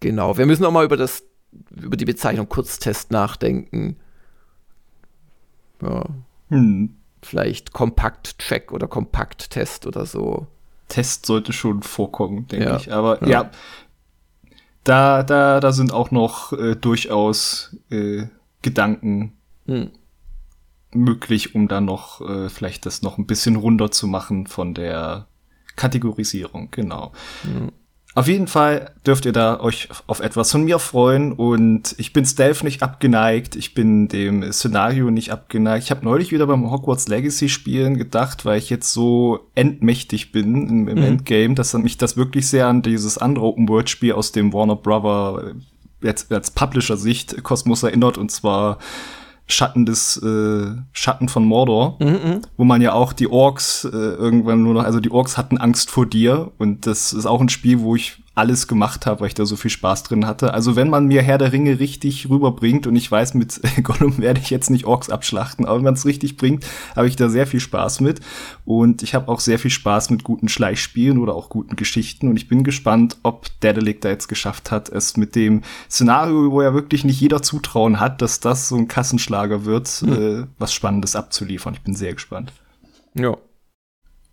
Genau, 0.00 0.36
wir 0.36 0.44
müssen 0.44 0.66
auch 0.66 0.70
mal 0.70 0.84
über 0.84 0.98
das, 0.98 1.24
über 1.74 1.96
die 1.96 2.04
Bezeichnung 2.04 2.50
Kurztest 2.50 3.12
nachdenken. 3.12 3.96
Ja. 5.80 6.04
Hm. 6.50 6.96
Vielleicht 7.22 7.72
Kompakt-Check 7.72 8.72
oder 8.72 8.88
Kompakt-Test 8.88 9.86
oder 9.86 10.04
so. 10.04 10.48
Test 10.88 11.24
sollte 11.24 11.54
schon 11.54 11.82
vorkommen, 11.82 12.46
denke 12.46 12.66
ja. 12.66 12.76
ich. 12.76 12.92
Aber 12.92 13.22
ja. 13.22 13.28
ja, 13.30 13.50
da, 14.84 15.22
da, 15.22 15.60
da 15.60 15.72
sind 15.72 15.94
auch 15.94 16.10
noch 16.10 16.52
äh, 16.52 16.76
durchaus 16.76 17.74
äh, 17.88 18.24
Gedanken 18.60 19.32
hm. 19.64 19.92
Möglich, 20.94 21.54
um 21.54 21.68
dann 21.68 21.84
noch 21.84 22.20
äh, 22.20 22.48
vielleicht 22.48 22.86
das 22.86 23.02
noch 23.02 23.18
ein 23.18 23.26
bisschen 23.26 23.56
runder 23.56 23.90
zu 23.90 24.06
machen 24.06 24.46
von 24.46 24.74
der 24.74 25.26
Kategorisierung, 25.76 26.68
genau. 26.70 27.12
Hm. 27.42 27.72
Auf 28.14 28.28
jeden 28.28 28.46
Fall 28.46 28.92
dürft 29.06 29.24
ihr 29.24 29.32
da 29.32 29.58
euch 29.58 29.88
auf 30.06 30.20
etwas 30.20 30.52
von 30.52 30.64
mir 30.64 30.78
freuen 30.78 31.32
und 31.32 31.94
ich 31.96 32.12
bin 32.12 32.26
Stealth 32.26 32.62
nicht 32.62 32.82
abgeneigt, 32.82 33.56
ich 33.56 33.72
bin 33.72 34.06
dem 34.08 34.52
Szenario 34.52 35.10
nicht 35.10 35.30
abgeneigt. 35.30 35.84
Ich 35.84 35.90
habe 35.90 36.04
neulich 36.04 36.30
wieder 36.30 36.46
beim 36.46 36.70
Hogwarts 36.70 37.08
Legacy 37.08 37.48
Spielen 37.48 37.96
gedacht, 37.96 38.44
weil 38.44 38.58
ich 38.58 38.68
jetzt 38.68 38.92
so 38.92 39.48
endmächtig 39.54 40.30
bin 40.30 40.68
im, 40.68 40.88
im 40.88 40.98
mhm. 40.98 41.04
Endgame, 41.04 41.54
dass 41.54 41.72
mich 41.72 41.96
das 41.96 42.18
wirklich 42.18 42.48
sehr 42.48 42.66
an 42.66 42.82
dieses 42.82 43.16
andere 43.16 43.46
Open 43.46 43.66
World 43.70 43.88
Spiel 43.88 44.12
aus 44.12 44.30
dem 44.30 44.52
Warner 44.52 44.76
Brother 44.76 45.54
jetzt 46.02 46.30
als 46.30 46.50
Publisher 46.50 46.98
Sicht 46.98 47.42
Kosmos 47.42 47.82
erinnert 47.82 48.18
und 48.18 48.30
zwar 48.30 48.76
Schatten 49.52 49.86
des 49.86 50.16
äh, 50.16 50.74
Schatten 50.92 51.28
von 51.28 51.44
Mordor, 51.44 51.96
mhm, 52.00 52.08
mhm, 52.08 52.42
wo 52.56 52.64
man 52.64 52.80
ja 52.82 52.92
auch 52.92 53.12
die 53.12 53.28
Orks 53.28 53.84
äh, 53.84 53.88
irgendwann 53.96 54.62
nur 54.62 54.74
noch, 54.74 54.84
also 54.84 55.00
die 55.00 55.10
Orks 55.10 55.36
hatten 55.36 55.58
Angst 55.58 55.90
vor 55.90 56.06
dir 56.06 56.52
und 56.58 56.86
das 56.86 57.12
ist 57.12 57.26
auch 57.26 57.40
ein 57.40 57.48
Spiel, 57.48 57.80
wo 57.80 57.96
ich 57.96 58.22
alles 58.34 58.66
gemacht 58.66 59.04
habe, 59.04 59.20
weil 59.20 59.28
ich 59.28 59.34
da 59.34 59.44
so 59.44 59.56
viel 59.56 59.70
Spaß 59.70 60.04
drin 60.04 60.26
hatte. 60.26 60.54
Also 60.54 60.74
wenn 60.74 60.88
man 60.88 61.06
mir 61.06 61.20
Herr 61.20 61.36
der 61.36 61.52
Ringe 61.52 61.78
richtig 61.80 62.30
rüberbringt 62.30 62.86
und 62.86 62.96
ich 62.96 63.10
weiß, 63.10 63.34
mit 63.34 63.60
Gollum 63.82 64.18
werde 64.18 64.40
ich 64.40 64.48
jetzt 64.48 64.70
nicht 64.70 64.86
Orks 64.86 65.10
abschlachten, 65.10 65.66
aber 65.66 65.76
wenn 65.76 65.84
man 65.84 65.94
es 65.94 66.06
richtig 66.06 66.38
bringt, 66.38 66.64
habe 66.96 67.08
ich 67.08 67.16
da 67.16 67.28
sehr 67.28 67.46
viel 67.46 67.60
Spaß 67.60 68.00
mit. 68.00 68.20
Und 68.64 69.02
ich 69.02 69.14
habe 69.14 69.28
auch 69.28 69.40
sehr 69.40 69.58
viel 69.58 69.70
Spaß 69.70 70.10
mit 70.10 70.24
guten 70.24 70.48
Schleichspielen 70.48 71.18
oder 71.18 71.34
auch 71.34 71.50
guten 71.50 71.76
Geschichten. 71.76 72.28
Und 72.28 72.36
ich 72.36 72.48
bin 72.48 72.64
gespannt, 72.64 73.18
ob 73.22 73.48
Daedalic 73.60 74.00
da 74.00 74.08
jetzt 74.08 74.28
geschafft 74.28 74.70
hat, 74.70 74.88
es 74.88 75.18
mit 75.18 75.34
dem 75.34 75.62
Szenario, 75.90 76.50
wo 76.50 76.62
ja 76.62 76.72
wirklich 76.72 77.04
nicht 77.04 77.20
jeder 77.20 77.42
Zutrauen 77.42 78.00
hat, 78.00 78.22
dass 78.22 78.40
das 78.40 78.68
so 78.68 78.76
ein 78.76 78.88
Kassenschlager 78.88 79.66
wird, 79.66 79.88
hm. 79.88 80.12
äh, 80.12 80.46
was 80.58 80.72
Spannendes 80.72 81.16
abzuliefern. 81.16 81.74
Ich 81.74 81.82
bin 81.82 81.94
sehr 81.94 82.14
gespannt. 82.14 82.52
Ja, 83.14 83.36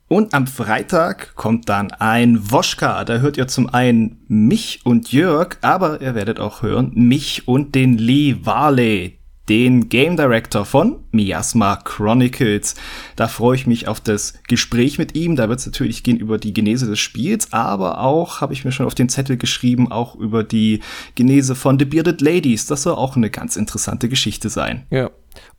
und 0.10 0.34
am 0.34 0.48
Freitag 0.48 1.36
kommt 1.36 1.70
dann 1.70 1.92
ein 1.92 2.52
Woschka. 2.52 3.06
Da 3.06 3.20
hört 3.20 3.38
ihr 3.38 3.48
zum 3.48 3.70
einen 3.70 4.18
mich 4.28 4.82
und 4.84 5.12
Jörg, 5.12 5.58
aber 5.62 6.02
ihr 6.02 6.16
werdet 6.16 6.40
auch 6.40 6.64
hören 6.64 6.92
mich 6.96 7.48
und 7.48 7.76
den 7.76 7.98
Lee 7.98 8.38
Varley, 8.42 9.20
den 9.48 9.88
Game 9.88 10.18
Director 10.18 10.66
von 10.66 11.04
Miasma 11.12 11.76
Chronicles. 11.76 12.76
Da 13.16 13.28
freue 13.28 13.56
ich 13.56 13.68
mich 13.68 13.88
auf 13.88 14.00
das 14.00 14.34
Gespräch 14.48 14.98
mit 14.98 15.16
ihm. 15.16 15.36
Da 15.36 15.48
wird 15.48 15.60
es 15.60 15.68
natürlich 15.68 16.04
gehen 16.04 16.18
über 16.18 16.40
die 16.40 16.54
Genese 16.54 16.88
des 16.88 17.00
Spiels, 17.00 17.54
aber 17.54 18.02
auch, 18.02 18.42
habe 18.42 18.54
ich 18.54 18.66
mir 18.66 18.72
schon 18.72 18.88
auf 18.88 18.96
den 18.96 19.10
Zettel 19.10 19.38
geschrieben, 19.38 19.92
auch 19.92 20.16
über 20.16 20.44
die 20.44 20.82
Genese 21.14 21.54
von 21.54 21.78
The 21.78 21.86
Bearded 21.86 22.22
Ladies. 22.22 22.66
Das 22.66 22.84
soll 22.84 22.94
auch 22.96 23.16
eine 23.16 23.30
ganz 23.30 23.56
interessante 23.56 24.10
Geschichte 24.10 24.50
sein. 24.50 24.88
Ja, 24.90 25.12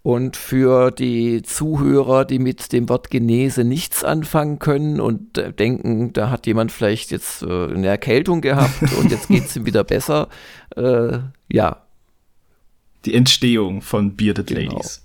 und 0.02 0.36
für 0.36 0.90
die 0.90 1.42
Zuhörer, 1.42 2.24
die 2.24 2.38
mit 2.38 2.72
dem 2.72 2.88
Wort 2.88 3.10
Genese 3.10 3.64
nichts 3.64 4.04
anfangen 4.04 4.58
können 4.58 5.00
und 5.00 5.38
äh, 5.38 5.52
denken, 5.52 6.12
da 6.12 6.30
hat 6.30 6.46
jemand 6.46 6.72
vielleicht 6.72 7.10
jetzt 7.10 7.42
äh, 7.42 7.46
eine 7.46 7.88
Erkältung 7.88 8.40
gehabt 8.40 8.82
und 8.98 9.10
jetzt 9.10 9.28
geht 9.28 9.46
es 9.46 9.56
ihm 9.56 9.66
wieder 9.66 9.84
besser, 9.84 10.28
äh, 10.76 11.18
ja. 11.50 11.82
Die 13.04 13.14
Entstehung 13.14 13.80
von 13.80 14.16
Bearded 14.16 14.48
genau. 14.48 14.72
Ladies. 14.72 15.02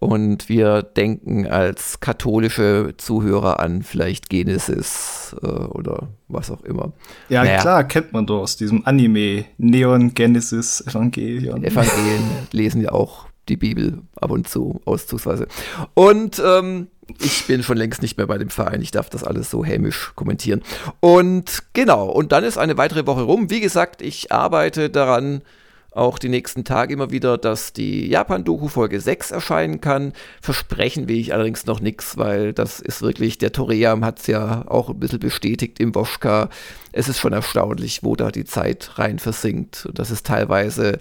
Und 0.00 0.48
wir 0.48 0.82
denken 0.82 1.46
als 1.48 1.98
katholische 1.98 2.94
Zuhörer 2.98 3.58
an 3.58 3.82
vielleicht 3.82 4.30
Genesis 4.30 5.34
äh, 5.42 5.46
oder 5.46 6.08
was 6.28 6.52
auch 6.52 6.62
immer. 6.62 6.92
Ja, 7.28 7.42
naja. 7.42 7.60
klar, 7.60 7.84
kennt 7.84 8.12
man 8.12 8.24
doch 8.24 8.42
aus 8.42 8.56
diesem 8.56 8.86
Anime 8.86 9.46
Neon 9.56 10.14
Genesis 10.14 10.86
Evangelion. 10.86 11.64
Evangelien 11.64 12.22
lesen 12.52 12.82
ja 12.82 12.92
auch 12.92 13.27
die 13.48 13.56
Bibel 13.56 14.02
ab 14.20 14.30
und 14.30 14.48
zu, 14.48 14.80
auszugsweise. 14.84 15.46
Und 15.94 16.42
ähm, 16.44 16.88
ich 17.20 17.46
bin 17.46 17.62
schon 17.62 17.76
längst 17.76 18.02
nicht 18.02 18.18
mehr 18.18 18.26
bei 18.26 18.38
dem 18.38 18.50
Verein. 18.50 18.82
Ich 18.82 18.90
darf 18.90 19.08
das 19.08 19.24
alles 19.24 19.50
so 19.50 19.64
hämisch 19.64 20.12
kommentieren. 20.14 20.62
Und 21.00 21.62
genau, 21.72 22.08
und 22.08 22.32
dann 22.32 22.44
ist 22.44 22.58
eine 22.58 22.76
weitere 22.76 23.06
Woche 23.06 23.22
rum. 23.22 23.50
Wie 23.50 23.60
gesagt, 23.60 24.02
ich 24.02 24.30
arbeite 24.30 24.90
daran, 24.90 25.42
auch 25.90 26.18
die 26.18 26.28
nächsten 26.28 26.64
Tage 26.64 26.94
immer 26.94 27.10
wieder, 27.10 27.38
dass 27.38 27.72
die 27.72 28.08
Japan-Doku 28.08 28.68
Folge 28.68 29.00
6 29.00 29.30
erscheinen 29.30 29.80
kann. 29.80 30.12
Versprechen 30.40 31.08
will 31.08 31.18
ich 31.18 31.32
allerdings 31.32 31.66
noch 31.66 31.80
nichts, 31.80 32.16
weil 32.16 32.52
das 32.52 32.78
ist 32.78 33.02
wirklich, 33.02 33.38
der 33.38 33.52
Toream 33.52 34.04
hat 34.04 34.20
es 34.20 34.26
ja 34.26 34.64
auch 34.68 34.90
ein 34.90 35.00
bisschen 35.00 35.18
bestätigt 35.18 35.80
im 35.80 35.94
Woschka. 35.94 36.50
Es 36.92 37.08
ist 37.08 37.18
schon 37.18 37.32
erstaunlich, 37.32 38.02
wo 38.02 38.16
da 38.16 38.30
die 38.30 38.44
Zeit 38.44 38.98
rein 38.98 39.18
versinkt. 39.18 39.88
Das 39.94 40.10
ist 40.10 40.26
teilweise 40.26 41.00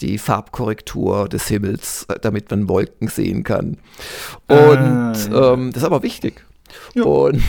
die 0.00 0.18
Farbkorrektur 0.18 1.28
des 1.28 1.48
Himmels, 1.48 2.06
äh, 2.08 2.18
damit 2.20 2.50
man 2.50 2.68
Wolken 2.68 3.08
sehen 3.08 3.44
kann. 3.44 3.78
Und 4.48 4.58
ah, 4.58 5.12
ja. 5.30 5.52
ähm, 5.52 5.70
das 5.72 5.82
ist 5.82 5.86
aber 5.86 6.02
wichtig. 6.02 6.44
Und, 6.94 7.42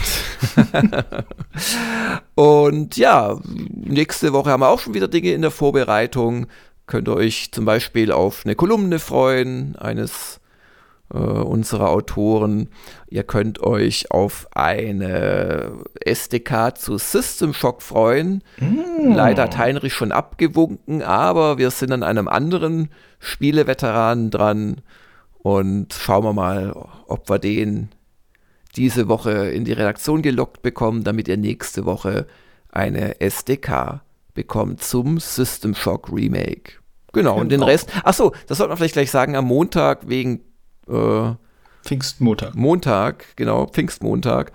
und 2.34 2.96
ja, 2.96 3.38
nächste 3.70 4.32
Woche 4.32 4.50
haben 4.50 4.60
wir 4.60 4.68
auch 4.68 4.80
schon 4.80 4.94
wieder 4.94 5.08
Dinge 5.08 5.32
in 5.32 5.42
der 5.42 5.50
Vorbereitung. 5.50 6.46
Könnt 6.86 7.08
ihr 7.08 7.16
euch 7.16 7.50
zum 7.52 7.64
Beispiel 7.64 8.12
auf 8.12 8.42
eine 8.44 8.54
Kolumne 8.54 8.98
freuen, 8.98 9.76
eines 9.76 10.40
äh, 11.12 11.18
unserer 11.18 11.90
Autoren. 11.90 12.68
Ihr 13.08 13.22
könnt 13.24 13.60
euch 13.62 14.10
auf 14.10 14.46
eine 14.52 15.72
SDK 16.00 16.76
zu 16.76 16.98
System 16.98 17.52
Shock 17.52 17.82
freuen. 17.82 18.42
Mm. 18.58 19.12
Leider 19.14 19.44
hat 19.44 19.58
Heinrich 19.58 19.92
schon 19.92 20.12
abgewunken, 20.12 21.02
aber 21.02 21.58
wir 21.58 21.70
sind 21.70 21.92
an 21.92 22.02
einem 22.02 22.28
anderen 22.28 22.88
Spieleveteranen 23.18 24.30
dran 24.30 24.80
und 25.38 25.92
schauen 25.92 26.24
wir 26.24 26.32
mal, 26.32 26.74
ob 27.06 27.28
wir 27.28 27.38
den 27.38 27.90
diese 28.76 29.08
Woche 29.08 29.50
in 29.50 29.64
die 29.64 29.72
Redaktion 29.72 30.22
gelockt 30.22 30.62
bekommen, 30.62 31.04
damit 31.04 31.28
ihr 31.28 31.36
nächste 31.36 31.84
Woche 31.84 32.26
eine 32.72 33.20
SDK 33.20 34.00
bekommt 34.34 34.82
zum 34.82 35.20
System 35.20 35.74
Shock 35.74 36.10
Remake. 36.12 36.72
Genau, 37.12 37.38
und 37.38 37.52
den. 37.52 37.62
Rest, 37.62 37.90
achso, 38.04 38.34
das 38.48 38.58
sollte 38.58 38.70
man 38.70 38.78
vielleicht 38.78 38.94
gleich 38.94 39.10
sagen, 39.10 39.36
am 39.36 39.44
Montag 39.44 40.08
wegen 40.08 40.40
äh, 40.88 41.34
Pfingstmontag. 41.84 42.54
Montag, 42.54 43.26
genau, 43.36 43.66
Pfingstmontag, 43.66 44.52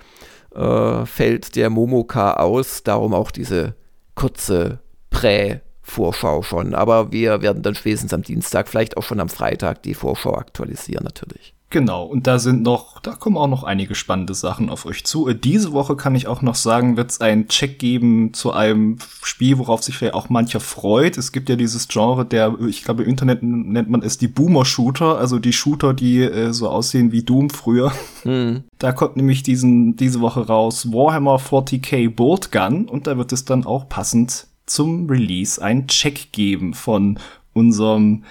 äh, 0.56 1.06
fällt 1.06 1.56
der 1.56 1.70
Momoka 1.70 2.34
aus. 2.34 2.84
Darum 2.84 3.13
auch 3.13 3.32
diese 3.32 3.76
kurze 4.15 4.80
Prä-Vorschau 5.12 6.42
schon. 6.42 6.74
Aber 6.74 7.12
wir 7.12 7.42
werden 7.42 7.63
dann 7.63 7.76
spätestens 7.76 8.13
am 8.13 8.24
Dienstag, 8.24 8.68
vielleicht 8.68 8.98
auch 8.98 9.04
schon 9.04 9.20
am 9.20 9.30
Freitag, 9.30 9.84
die 9.84 9.94
Vorschau 9.94 10.36
aktualisieren 10.36 11.04
natürlich. 11.04 11.54
Genau, 11.71 12.03
und 12.03 12.25
da 12.25 12.39
sind 12.39 12.63
noch, 12.63 12.99
da 12.99 13.13
kommen 13.13 13.38
auch 13.38 13.47
noch 13.47 13.63
einige 13.63 13.93
spannende 13.93 14.34
Sachen 14.34 14.71
auf 14.71 14.88
euch 14.88 15.03
zu. 15.03 15.27
Äh, 15.27 15.36
diese 15.36 15.71
Woche 15.71 15.95
kann 15.95 16.15
ich 16.15 16.25
auch 16.25 16.41
noch 16.41 16.55
sagen, 16.55 16.97
wird 16.97 17.12
es 17.12 17.21
einen 17.21 17.47
Check 17.47 17.77
geben 17.77 18.34
zu 18.34 18.51
einem 18.51 18.97
Spiel, 19.21 19.60
worauf 19.60 19.84
sich 19.84 19.95
vielleicht 19.95 20.15
auch 20.15 20.29
mancher 20.29 20.62
freut. 20.62 21.17
Es 21.19 21.32
gibt 21.32 21.47
ja 21.47 21.55
dieses 21.55 21.88
Genre, 21.88 22.25
der, 22.25 22.55
ich 22.67 22.84
glaube, 22.84 23.03
im 23.03 23.10
Internet 23.10 23.43
nennt 23.43 23.89
man 23.89 24.01
es 24.01 24.17
die 24.17 24.27
Boomer-Shooter, 24.27 25.19
also 25.19 25.38
die 25.38 25.53
Shooter, 25.53 25.93
die 25.93 26.21
äh, 26.21 26.53
so 26.53 26.69
aussehen 26.69 27.12
wie 27.12 27.21
Doom 27.21 27.51
früher. 27.51 27.91
Mhm. 28.23 28.63
Da 28.79 28.91
kommt 28.91 29.15
nämlich 29.15 29.43
diesen, 29.43 29.95
diese 29.95 30.21
Woche 30.21 30.47
raus 30.47 30.91
Warhammer 30.91 31.38
40k 31.38 32.10
Bolt 32.10 32.51
Gun 32.51 32.88
und 32.89 33.05
da 33.05 33.17
wird 33.17 33.32
es 33.32 33.45
dann 33.45 33.65
auch 33.65 33.88
passend 33.88 34.47
zum 34.65 35.08
Release 35.08 35.62
einen 35.62 35.88
Check 35.88 36.32
geben 36.32 36.73
von 36.73 37.19
unserem 37.53 38.23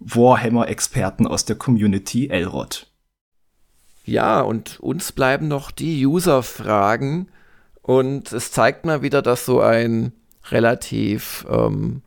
Warhammer-Experten 0.00 1.26
aus 1.26 1.44
der 1.44 1.56
Community 1.56 2.28
Elrod. 2.28 2.86
Ja, 4.04 4.40
und 4.40 4.80
uns 4.80 5.12
bleiben 5.12 5.46
noch 5.46 5.70
die 5.70 6.04
User-Fragen. 6.04 7.28
Und 7.82 8.32
es 8.32 8.50
zeigt 8.50 8.84
mal 8.84 9.02
wieder, 9.02 9.22
dass 9.22 9.44
so 9.44 9.60
ein 9.60 10.12
relativ, 10.50 11.46
ähm, 11.50 12.02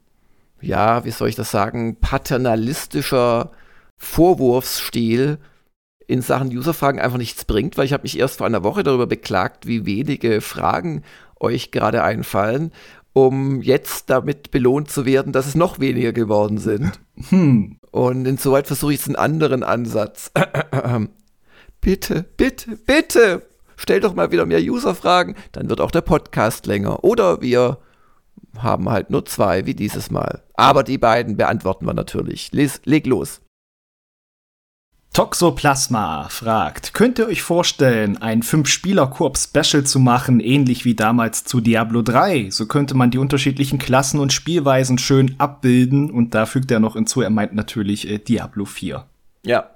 ja, 0.60 1.06
wie 1.06 1.12
soll 1.12 1.30
ich 1.30 1.36
das 1.36 1.52
sagen, 1.52 1.98
paternalistischer 2.00 3.52
Vorwurfsstil 3.98 5.38
in 6.08 6.22
Sachen 6.22 6.50
User-Fragen 6.50 7.00
einfach 7.00 7.18
nichts 7.18 7.46
bringt, 7.46 7.78
weil 7.78 7.86
ich 7.86 7.94
habe 7.94 8.04
mich 8.04 8.20
erst 8.20 8.40
vor 8.40 8.48
einer 8.48 8.64
Woche 8.64 8.84
darüber 8.84 9.08
beklagt, 9.08 9.68
wie 9.68 9.86
wenige 9.86 10.42
Fragen 10.42 11.04
euch 11.40 11.72
gerade 11.72 12.04
einfallen 12.04 12.72
um 13.14 13.62
jetzt 13.62 14.10
damit 14.10 14.52
belohnt 14.52 14.90
zu 14.90 15.06
werden, 15.06 15.32
dass 15.32 15.46
es 15.46 15.56
noch 15.56 15.80
weniger 15.80 16.12
geworden 16.12 16.58
sind. 16.58 17.00
Hm. 17.30 17.78
Und 17.92 18.26
insoweit 18.26 18.68
versuche 18.68 18.94
ich 18.94 19.00
jetzt 19.00 19.08
einen 19.08 19.16
anderen 19.16 19.64
Ansatz. 19.64 20.32
bitte, 21.82 22.26
bitte, 22.38 22.76
bitte, 22.76 23.44
stell 23.78 24.00
doch 24.00 24.16
mal 24.16 24.32
wieder 24.32 24.48
mehr 24.48 24.62
User-Fragen, 24.62 25.36
dann 25.52 25.70
wird 25.70 25.80
auch 25.80 25.92
der 25.92 26.02
Podcast 26.02 26.66
länger. 26.66 27.04
Oder 27.04 27.42
wir 27.42 27.78
haben 28.58 28.90
halt 28.90 29.10
nur 29.10 29.26
zwei 29.26 29.66
wie 29.66 29.76
dieses 29.76 30.10
Mal. 30.10 30.42
Aber 30.56 30.84
die 30.84 30.98
beiden 30.98 31.38
beantworten 31.38 31.86
wir 31.86 31.94
natürlich. 31.94 32.52
Les, 32.52 32.82
leg 32.86 33.06
los. 33.06 33.42
Toxoplasma 35.14 36.28
fragt, 36.30 36.96
könnt 36.96 37.20
ihr 37.20 37.28
euch 37.28 37.44
vorstellen, 37.44 38.18
ein 38.18 38.42
5-Spieler-Koop-Special 38.42 39.84
zu 39.84 40.00
machen, 40.00 40.40
ähnlich 40.40 40.86
wie 40.86 40.96
damals 40.96 41.44
zu 41.44 41.62
Diablo 41.62 42.02
3? 42.02 42.50
So 42.50 42.66
könnte 42.66 42.96
man 42.96 43.12
die 43.12 43.20
unterschiedlichen 43.20 43.78
Klassen 43.78 44.20
und 44.20 44.34
Spielweisen 44.34 44.98
schön 44.98 45.36
abbilden 45.38 46.10
und 46.10 46.34
da 46.34 46.48
fügt 46.48 46.72
er 46.72 46.80
noch 46.80 46.96
hinzu, 46.96 47.22
er 47.22 47.30
meint 47.30 47.54
natürlich 47.54 48.10
äh, 48.10 48.18
Diablo 48.18 48.66
4. 48.66 49.06
Ja, 49.46 49.70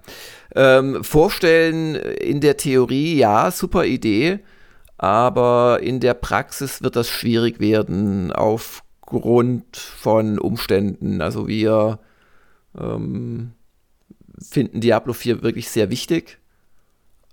ähm, 0.56 1.04
vorstellen 1.04 1.94
in 1.94 2.42
der 2.42 2.58
Theorie, 2.58 3.16
ja, 3.18 3.52
super 3.52 3.86
Idee, 3.86 4.40
aber 4.98 5.82
in 5.84 6.00
der 6.00 6.16
Praxis 6.16 6.82
wird 6.82 6.96
das 6.96 7.12
schwierig 7.12 7.60
werden 7.60 8.32
aufgrund 8.32 9.78
von 9.78 10.40
Umständen. 10.40 11.22
Also 11.22 11.48
wir 11.48 12.00
ähm, 12.76 13.52
finden 14.40 14.82
Diablo 14.82 15.14
4 15.14 15.44
wirklich 15.44 15.70
sehr 15.70 15.90
wichtig. 15.90 16.38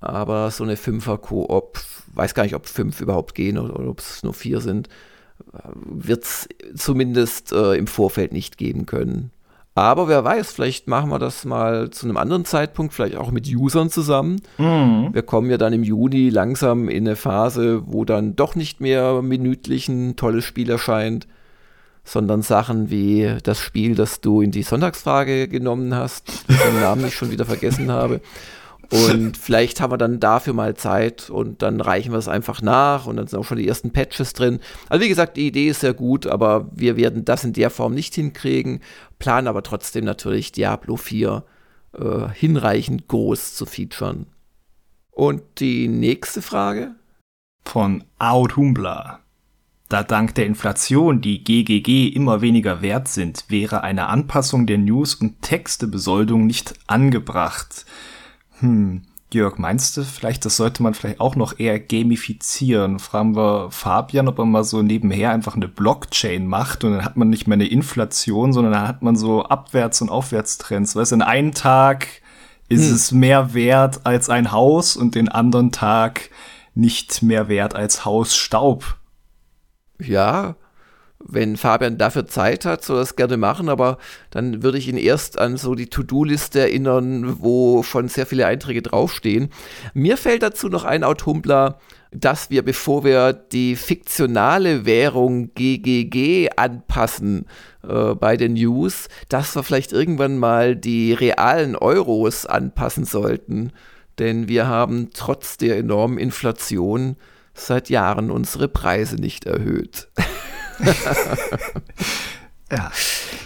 Aber 0.00 0.50
so 0.50 0.64
eine 0.64 0.76
5er 0.76 1.16
Koop, 1.18 1.80
weiß 2.14 2.34
gar 2.34 2.42
nicht, 2.42 2.55
ob 2.55 2.66
5 2.66 3.00
überhaupt 3.00 3.34
gehen 3.34 3.59
oder, 3.59 3.78
oder 3.78 3.88
ob 3.88 4.00
es 4.00 4.22
nur 4.22 4.34
4 4.34 4.61
sind, 4.61 4.88
wird 5.74 6.24
es 6.24 6.48
zumindest 6.74 7.52
äh, 7.52 7.74
im 7.74 7.86
Vorfeld 7.86 8.32
nicht 8.32 8.59
geben 8.59 8.86
können. 8.86 9.30
Aber 9.76 10.07
wer 10.07 10.22
weiß, 10.22 10.52
vielleicht 10.52 10.86
machen 10.86 11.11
wir 11.11 11.18
das 11.18 11.44
mal 11.44 11.90
zu 11.90 12.07
einem 12.07 12.16
anderen 12.16 12.44
Zeitpunkt, 12.44 12.94
vielleicht 12.94 13.16
auch 13.16 13.32
mit 13.32 13.48
Usern 13.48 13.90
zusammen. 13.90 14.40
Mhm. 14.57 15.09
Wir 15.12 15.22
kommen 15.22 15.50
ja 15.50 15.59
dann 15.59 15.72
im 15.72 15.82
Juni 15.82 16.28
langsam 16.28 16.88
in 16.88 17.09
eine 17.09 17.16
Phase, 17.16 17.82
wo 17.86 18.05
dann 18.05 18.36
doch 18.36 18.55
nicht 18.55 18.80
mehr 18.80 19.20
minütlich 19.20 19.88
ein 19.88 20.14
tolles 20.14 20.44
Spiel 20.44 20.70
erscheint, 20.70 21.26
sondern 22.05 22.42
Sachen 22.42 22.90
wie 22.90 23.36
das 23.42 23.59
Spiel, 23.59 23.94
das 23.94 24.20
du 24.20 24.40
in 24.40 24.50
die 24.50 24.62
Sonntagsfrage 24.62 25.48
genommen 25.48 25.94
hast, 25.94 26.44
den 26.48 26.80
Namen 26.80 27.07
ich 27.07 27.14
schon 27.14 27.30
wieder 27.30 27.46
vergessen 27.46 27.90
habe. 27.90 28.20
Und 28.90 29.36
vielleicht 29.38 29.80
haben 29.80 29.92
wir 29.92 29.98
dann 29.98 30.20
dafür 30.20 30.52
mal 30.52 30.76
Zeit 30.76 31.30
und 31.30 31.62
dann 31.62 31.80
reichen 31.80 32.12
wir 32.12 32.18
es 32.18 32.28
einfach 32.28 32.62
nach 32.62 33.07
und 33.07 33.16
dann 33.16 33.26
sind 33.26 33.38
auch 33.38 33.44
schon 33.44 33.59
die 33.59 33.66
ersten 33.66 33.90
Patches 33.90 34.34
drin. 34.34 34.61
Also 34.88 35.05
wie 35.05 35.09
gesagt, 35.09 35.36
die 35.36 35.46
Idee 35.46 35.68
ist 35.68 35.80
sehr 35.80 35.94
gut, 35.94 36.26
aber 36.26 36.70
wir 36.72 36.96
werden 36.96 37.24
das 37.24 37.44
in 37.44 37.55
der 37.55 37.70
Form 37.70 37.94
nicht 37.94 38.14
hinkriegen, 38.14 38.80
planen 39.18 39.48
aber 39.48 39.62
trotzdem 39.62 40.05
natürlich 40.05 40.52
Diablo 40.52 40.96
4 40.96 41.42
äh, 41.94 42.28
hinreichend 42.34 43.09
groß 43.09 43.55
zu 43.55 43.66
featuren. 43.66 44.26
Und 45.11 45.42
die 45.61 45.88
nächste 45.88 46.42
Frage? 46.42 46.94
Von 47.64 48.05
Audhumbler. 48.18 49.24
Da 49.89 50.03
dank 50.03 50.35
der 50.35 50.47
Inflation 50.47 51.20
die 51.20 51.45
GGG 51.45 52.09
immer 52.09 52.41
weniger 52.41 52.80
wert 52.80 53.09
sind, 53.09 53.45
wäre 53.49 53.82
eine 53.82 54.07
Anpassung 54.07 54.66
der 54.66 54.78
News- 54.78 55.14
und 55.14 55.43
Textebesoldung 55.43 56.47
nicht 56.47 56.74
angebracht. 56.87 57.85
Hm, 58.61 59.03
Jörg, 59.35 59.59
meinst 59.59 59.97
du 59.97 60.05
vielleicht, 60.05 60.45
das 60.45 60.57
sollte 60.57 60.82
man 60.82 60.95
vielleicht 60.95 61.20
auch 61.20 61.37
noch 61.37 61.59
eher 61.59 61.78
gamifizieren? 61.78 62.99
Fragen 62.99 63.37
wir 63.37 63.70
Fabian, 63.70 64.28
ob 64.28 64.39
er 64.39 64.47
mal 64.47 64.64
so 64.64 64.80
nebenher 64.80 65.32
einfach 65.32 65.57
eine 65.57 65.68
Blockchain 65.68 66.47
macht 66.47 66.85
und 66.85 66.93
dann 66.93 67.05
hat 67.05 67.16
man 67.16 67.28
nicht 67.28 67.47
mehr 67.47 67.57
eine 67.57 67.66
Inflation, 67.66 68.53
sondern 68.53 68.72
dann 68.72 68.89
hat 68.89 69.03
man 69.03 69.16
so 69.16 69.45
Abwärts- 69.45 70.01
und 70.01 70.09
Aufwärtstrends. 70.09 70.97
Weißt 70.97 71.12
du, 71.12 71.16
in 71.16 71.22
einem 71.22 71.53
Tag 71.53 72.07
ist 72.68 72.87
hm. 72.87 72.95
es 72.95 73.12
mehr 73.12 73.53
wert 73.55 74.07
als 74.07 74.30
ein 74.30 74.51
Haus 74.53 74.97
und 74.97 75.14
den 75.14 75.28
anderen 75.28 75.72
Tag 75.72 76.30
nicht 76.74 77.22
mehr 77.22 77.49
wert 77.49 77.74
als 77.74 78.05
Hausstaub 78.05 78.97
ja, 79.99 80.57
wenn 81.26 81.57
Fabian 81.57 81.97
dafür 81.97 82.26
Zeit 82.26 82.64
hat, 82.64 82.84
soll 82.84 82.97
er 82.99 83.01
das 83.01 83.16
gerne 83.16 83.36
machen, 83.36 83.68
aber 83.68 83.99
dann 84.30 84.62
würde 84.62 84.78
ich 84.78 84.88
ihn 84.88 84.99
erst 84.99 85.38
an 85.38 85.57
so 85.57 85.74
die 85.74 85.86
To-Do-Liste 85.86 86.61
erinnern, 86.61 87.36
wo 87.40 87.82
schon 87.82 88.09
sehr 88.09 88.26
viele 88.26 88.47
Einträge 88.47 88.82
draufstehen. 88.82 89.49
Mir 89.95 90.16
fällt 90.16 90.42
dazu 90.42 90.68
noch 90.68 90.84
ein 90.84 91.03
Outhumbler, 91.03 91.78
dass 92.12 92.51
wir, 92.51 92.62
bevor 92.62 93.05
wir 93.05 93.32
die 93.32 93.74
fiktionale 93.74 94.84
Währung 94.84 95.53
GGG 95.55 96.51
anpassen 96.57 97.47
äh, 97.82 98.14
bei 98.14 98.36
den 98.36 98.55
News, 98.55 99.09
dass 99.28 99.57
wir 99.57 99.62
vielleicht 99.62 99.92
irgendwann 99.92 100.38
mal 100.38 100.76
die 100.76 101.12
realen 101.12 101.74
Euros 101.74 102.47
anpassen 102.47 103.05
sollten. 103.05 103.72
Denn 104.18 104.47
wir 104.47 104.68
haben 104.68 105.11
trotz 105.12 105.57
der 105.57 105.78
enormen 105.78 106.18
Inflation 106.18 107.16
seit 107.55 107.88
Jahren 107.88 108.30
unsere 108.30 108.68
Preise 108.68 109.16
nicht 109.16 109.46
erhöht. 109.46 110.09
ja. 112.70 112.90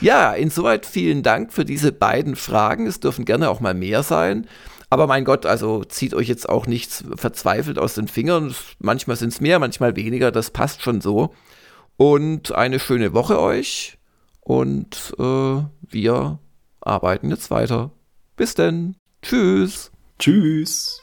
ja, 0.01 0.33
insoweit 0.33 0.87
vielen 0.87 1.23
Dank 1.23 1.53
für 1.53 1.65
diese 1.65 1.93
beiden 1.93 2.37
Fragen. 2.37 2.87
Es 2.87 3.01
dürfen 3.01 3.25
gerne 3.25 3.51
auch 3.51 3.61
mal 3.61 3.75
mehr 3.75 4.03
sein. 4.03 4.47
Aber 4.91 5.07
mein 5.07 5.25
Gott, 5.25 5.45
also 5.45 5.85
zieht 5.85 6.15
euch 6.15 6.29
jetzt 6.29 6.49
auch 6.49 6.67
nichts 6.67 7.05
verzweifelt 7.15 7.79
aus 7.79 7.95
den 7.95 8.09
Fingern. 8.09 8.55
Manchmal 8.79 9.17
sind 9.17 9.33
es 9.33 9.41
mehr, 9.41 9.59
manchmal 9.59 9.97
weniger. 9.97 10.33
Das 10.33 10.51
passt 10.51 10.83
schon 10.83 11.01
so. 11.01 11.35
Und 11.97 12.53
eine 12.53 12.81
schöne 12.81 13.13
Woche 13.13 13.41
euch. 13.41 13.99
Und 14.41 15.15
äh, 15.19 15.63
wir 15.91 16.39
arbeiten 16.81 17.29
jetzt 17.29 17.51
weiter. 17.51 17.91
Bis 18.37 18.55
denn. 18.55 18.97
Tschüss. 19.21 19.91
Tschüss. 20.19 21.03